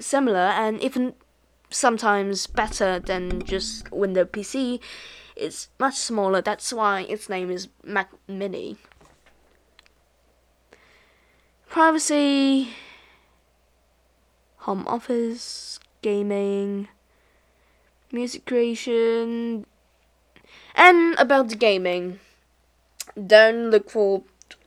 similar 0.00 0.38
and 0.38 0.80
even 0.80 1.14
sometimes 1.70 2.46
better 2.46 2.98
than 2.98 3.44
just 3.44 3.90
Windows 3.92 4.28
PC. 4.32 4.80
It's 5.36 5.68
much 5.78 5.96
smaller. 5.96 6.42
That's 6.42 6.72
why 6.72 7.02
its 7.02 7.28
name 7.28 7.50
is 7.50 7.68
Mac 7.84 8.10
Mini. 8.28 8.76
Privacy, 11.68 12.68
home 14.58 14.84
office, 14.86 15.80
gaming, 16.02 16.88
music 18.12 18.44
creation, 18.44 19.64
and 20.74 21.14
about 21.18 21.48
the 21.48 21.56
gaming. 21.56 22.20
Don't 23.14 23.70
look 23.70 23.90
for 23.90 24.22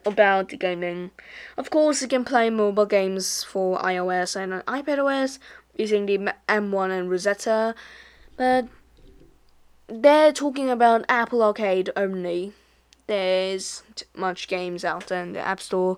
about 0.06 0.50
the 0.50 0.58
gaming. 0.58 1.12
Of 1.58 1.70
course, 1.70 2.02
you 2.02 2.08
can 2.08 2.24
play 2.24 2.50
mobile 2.50 2.86
games 2.86 3.44
for 3.44 3.80
iOS 3.80 4.36
and 4.36 4.64
iPadOS 4.66 5.40
using 5.76 6.06
the 6.06 6.34
M1 6.48 6.92
and 6.92 7.10
Rosetta, 7.10 7.76
but 8.38 8.68
they're 9.88 10.32
talking 10.32 10.70
about 10.70 11.06
Apple 11.10 11.42
Arcade 11.42 11.90
only. 11.96 12.54
There's 13.08 13.84
much 14.16 14.48
games 14.48 14.86
out 14.86 15.08
there 15.08 15.24
in 15.24 15.34
the 15.34 15.40
App 15.40 15.60
Store. 15.60 15.98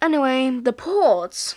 Anyway, 0.00 0.60
the 0.60 0.72
ports 0.72 1.56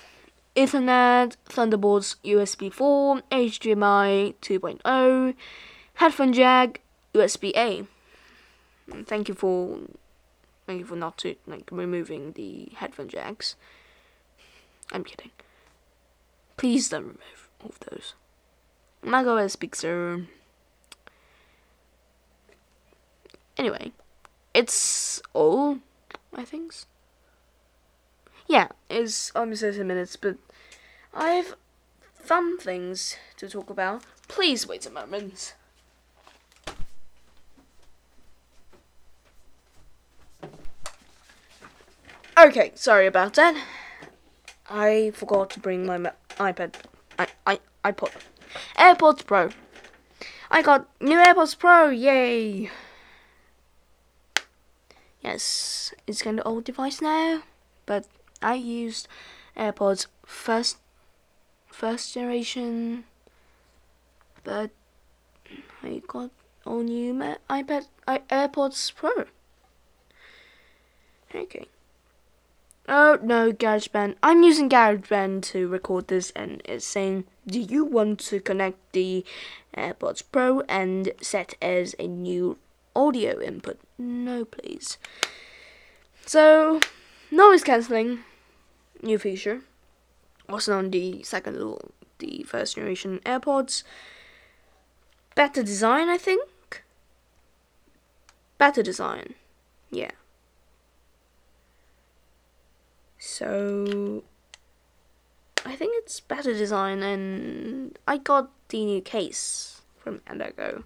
Ethernet, 0.55 1.35
Thunderbolts, 1.45 2.17
USB 2.25 2.71
4, 2.71 3.21
HDMI 3.31 4.35
2.0, 4.41 5.35
headphone 5.95 6.33
jack, 6.33 6.81
USB 7.13 7.51
A. 7.55 7.85
Thank 9.05 9.27
you 9.27 9.35
for 9.35 9.79
thank 10.65 10.79
you 10.79 10.85
for 10.85 10.95
not 10.95 11.17
to 11.19 11.35
like 11.47 11.69
removing 11.71 12.33
the 12.33 12.69
headphone 12.75 13.07
jacks. 13.07 13.55
I'm 14.91 15.03
kidding. 15.03 15.31
Please 16.57 16.89
don't 16.89 17.03
remove 17.03 17.49
all 17.61 17.69
of 17.69 17.79
those. 17.79 18.13
macOS 19.03 19.55
Big 19.55 19.75
Sur. 19.75 20.25
Anyway, 23.57 23.91
it's 24.53 25.21
all, 25.33 25.79
I 26.33 26.45
think. 26.45 26.73
Yeah, 28.47 28.69
it's 28.89 29.31
almost 29.35 29.61
30 29.61 29.83
minutes, 29.83 30.15
but 30.15 30.37
I 31.13 31.31
have 31.31 31.55
fun 32.13 32.57
things 32.57 33.17
to 33.37 33.49
talk 33.49 33.69
about. 33.69 34.03
Please 34.27 34.65
wait 34.67 34.85
a 34.85 34.89
moment. 34.89 35.55
Okay, 42.39 42.71
sorry 42.73 43.05
about 43.05 43.33
that. 43.33 43.53
I 44.69 45.11
forgot 45.13 45.49
to 45.49 45.59
bring 45.59 45.85
my 45.85 45.97
iPad, 46.37 46.75
I, 47.17 47.27
I, 47.45 47.59
iPod, 47.83 48.13
AirPods 48.77 49.25
Pro. 49.25 49.49
I 50.49 50.61
got 50.61 50.87
new 51.01 51.17
AirPods 51.17 51.59
Pro, 51.59 51.89
yay! 51.89 52.71
Yes, 55.21 55.93
it's 56.07 56.21
kind 56.21 56.39
of 56.39 56.47
old 56.47 56.63
device 56.63 57.01
now, 57.01 57.43
but 57.85 58.05
I 58.41 58.53
used 58.53 59.09
AirPods 59.57 60.07
first, 60.25 60.77
first 61.67 62.13
generation, 62.13 63.03
but 64.45 64.71
I 65.83 66.01
got 66.07 66.31
all 66.65 66.83
new 66.83 67.13
iPad, 67.49 67.87
AirPods 68.07 68.95
Pro. 68.95 69.25
Okay. 71.35 71.67
Oh 72.91 73.19
no, 73.21 73.53
GarageBand. 73.53 74.15
I'm 74.23 74.41
using 74.41 74.67
GarageBand 74.67 75.43
to 75.51 75.67
record 75.67 76.07
this 76.07 76.31
and 76.35 76.59
it's 76.65 76.87
saying, 76.87 77.25
do 77.45 77.59
you 77.59 77.85
want 77.85 78.19
to 78.21 78.39
connect 78.39 78.93
the 78.93 79.23
AirPods 79.77 80.23
Pro 80.31 80.61
and 80.61 81.11
set 81.21 81.53
as 81.61 81.93
a 81.99 82.07
new 82.07 82.57
audio 82.95 83.39
input? 83.39 83.79
No, 83.99 84.43
please. 84.43 84.97
So, 86.25 86.79
noise 87.29 87.63
cancelling, 87.63 88.21
new 89.03 89.19
feature. 89.19 89.61
Wasn't 90.47 90.75
on 90.75 90.89
the 90.89 91.21
second 91.21 91.61
or 91.61 91.91
the 92.17 92.41
first 92.47 92.73
generation 92.75 93.19
AirPods. 93.23 93.83
Better 95.35 95.61
design, 95.61 96.09
I 96.09 96.17
think. 96.17 96.83
Better 98.57 98.81
design, 98.81 99.35
yeah. 99.91 100.09
So 103.19 104.23
I 105.65 105.75
think 105.75 105.93
it's 105.97 106.21
better 106.21 106.53
design 106.53 107.03
and 107.03 107.99
I 108.07 108.17
got 108.17 108.49
the 108.69 108.85
new 108.85 109.01
case 109.01 109.81
from 109.97 110.19
Elago. 110.19 110.83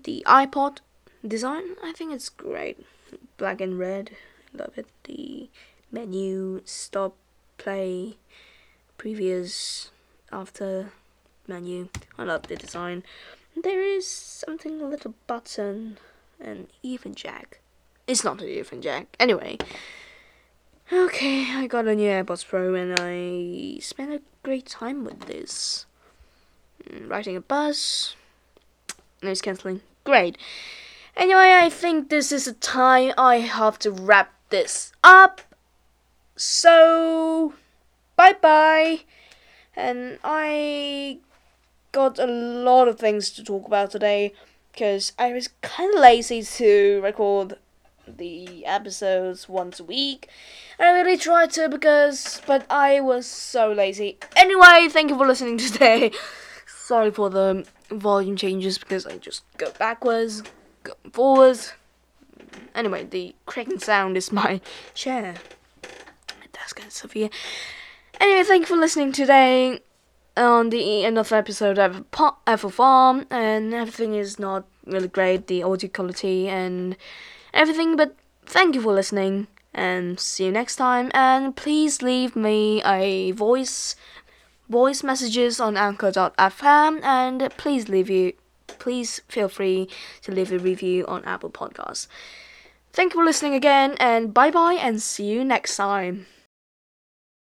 The 0.00 0.22
iPod 0.26 0.78
design, 1.26 1.76
I 1.82 1.92
think 1.92 2.12
it's 2.12 2.28
great. 2.28 2.84
Black 3.38 3.62
and 3.62 3.78
red, 3.78 4.10
love 4.52 4.76
it. 4.76 4.86
The 5.04 5.48
menu, 5.90 6.60
stop, 6.66 7.16
play, 7.56 8.18
previous, 8.98 9.90
after 10.30 10.90
menu, 11.48 11.88
I 12.18 12.24
love 12.24 12.42
the 12.48 12.56
design. 12.56 13.04
There 13.56 13.82
is 13.82 14.06
something 14.06 14.82
a 14.82 14.86
little 14.86 15.14
button 15.26 15.96
and 16.38 16.66
even 16.82 17.14
jack. 17.14 17.60
It's 18.06 18.22
not 18.22 18.42
an 18.42 18.48
even 18.48 18.82
jack. 18.82 19.16
Anyway, 19.18 19.56
Okay, 20.92 21.52
I 21.52 21.66
got 21.66 21.88
a 21.88 21.96
new 21.96 22.08
AirPods 22.08 22.46
Pro 22.46 22.74
and 22.74 22.94
I 23.00 23.80
spent 23.80 24.12
a 24.12 24.22
great 24.44 24.66
time 24.66 25.04
with 25.04 25.22
this. 25.22 25.84
Mm, 26.88 27.10
riding 27.10 27.34
a 27.34 27.40
bus, 27.40 28.14
noise 29.20 29.42
cancelling, 29.42 29.80
great. 30.04 30.38
Anyway, 31.16 31.58
I 31.60 31.70
think 31.70 32.08
this 32.08 32.30
is 32.30 32.44
the 32.44 32.52
time 32.52 33.12
I 33.18 33.38
have 33.38 33.80
to 33.80 33.90
wrap 33.90 34.32
this 34.50 34.92
up. 35.02 35.40
So, 36.36 37.54
bye 38.14 38.36
bye. 38.40 39.00
And 39.74 40.20
I 40.22 41.18
got 41.90 42.20
a 42.20 42.26
lot 42.26 42.86
of 42.86 42.96
things 42.96 43.30
to 43.30 43.42
talk 43.42 43.66
about 43.66 43.90
today 43.90 44.34
because 44.70 45.14
I 45.18 45.32
was 45.32 45.48
kind 45.62 45.92
of 45.94 46.00
lazy 46.00 46.44
to 46.44 47.00
record 47.02 47.58
the 48.06 48.64
episodes 48.66 49.48
once 49.48 49.80
a 49.80 49.84
week. 49.84 50.28
I 50.78 50.90
really 50.90 51.16
tried 51.16 51.50
to 51.52 51.68
because, 51.68 52.40
but 52.46 52.66
I 52.70 53.00
was 53.00 53.26
so 53.26 53.72
lazy. 53.72 54.18
Anyway, 54.36 54.88
thank 54.90 55.10
you 55.10 55.16
for 55.16 55.26
listening 55.26 55.58
today. 55.58 56.12
Sorry 56.66 57.10
for 57.10 57.30
the 57.30 57.66
volume 57.90 58.36
changes 58.36 58.78
because 58.78 59.06
I 59.06 59.18
just 59.18 59.44
go 59.56 59.70
backwards, 59.78 60.42
go 60.82 60.92
forwards. 61.12 61.72
Anyway, 62.74 63.04
the 63.04 63.34
cracking 63.46 63.78
sound 63.78 64.16
is 64.16 64.30
my 64.32 64.60
chair. 64.94 65.34
That's 66.52 66.72
good, 66.72 66.92
Sophia. 66.92 67.30
Anyway, 68.20 68.44
thank 68.44 68.62
you 68.62 68.66
for 68.66 68.80
listening 68.80 69.12
today 69.12 69.80
on 70.36 70.70
the 70.70 71.04
another 71.04 71.36
episode 71.36 71.78
of 71.78 72.04
Apple 72.46 72.70
Farm, 72.70 73.26
and 73.30 73.72
everything 73.72 74.14
is 74.14 74.38
not 74.38 74.66
really 74.84 75.08
great, 75.08 75.46
the 75.46 75.62
audio 75.62 75.88
quality 75.88 76.48
and 76.48 76.96
everything, 77.52 77.96
but 77.96 78.14
thank 78.44 78.74
you 78.74 78.80
for 78.80 78.92
listening, 78.92 79.48
and 79.74 80.18
see 80.18 80.46
you 80.46 80.52
next 80.52 80.76
time, 80.76 81.10
and 81.14 81.54
please 81.56 82.02
leave 82.02 82.36
me 82.36 82.82
a 82.84 83.32
voice 83.32 83.96
voice 84.68 85.02
messages 85.02 85.60
on 85.60 85.76
anchor.fm, 85.76 87.02
and 87.02 87.50
please 87.56 87.88
leave 87.88 88.10
you 88.10 88.32
please 88.66 89.20
feel 89.28 89.48
free 89.48 89.88
to 90.22 90.32
leave 90.32 90.52
a 90.52 90.58
review 90.58 91.06
on 91.06 91.24
Apple 91.24 91.50
Podcasts. 91.50 92.08
Thank 92.92 93.14
you 93.14 93.20
for 93.20 93.24
listening 93.24 93.54
again, 93.54 93.96
and 94.00 94.34
bye 94.34 94.50
bye, 94.50 94.74
and 94.74 95.00
see 95.00 95.26
you 95.26 95.44
next 95.44 95.76
time. 95.76 96.26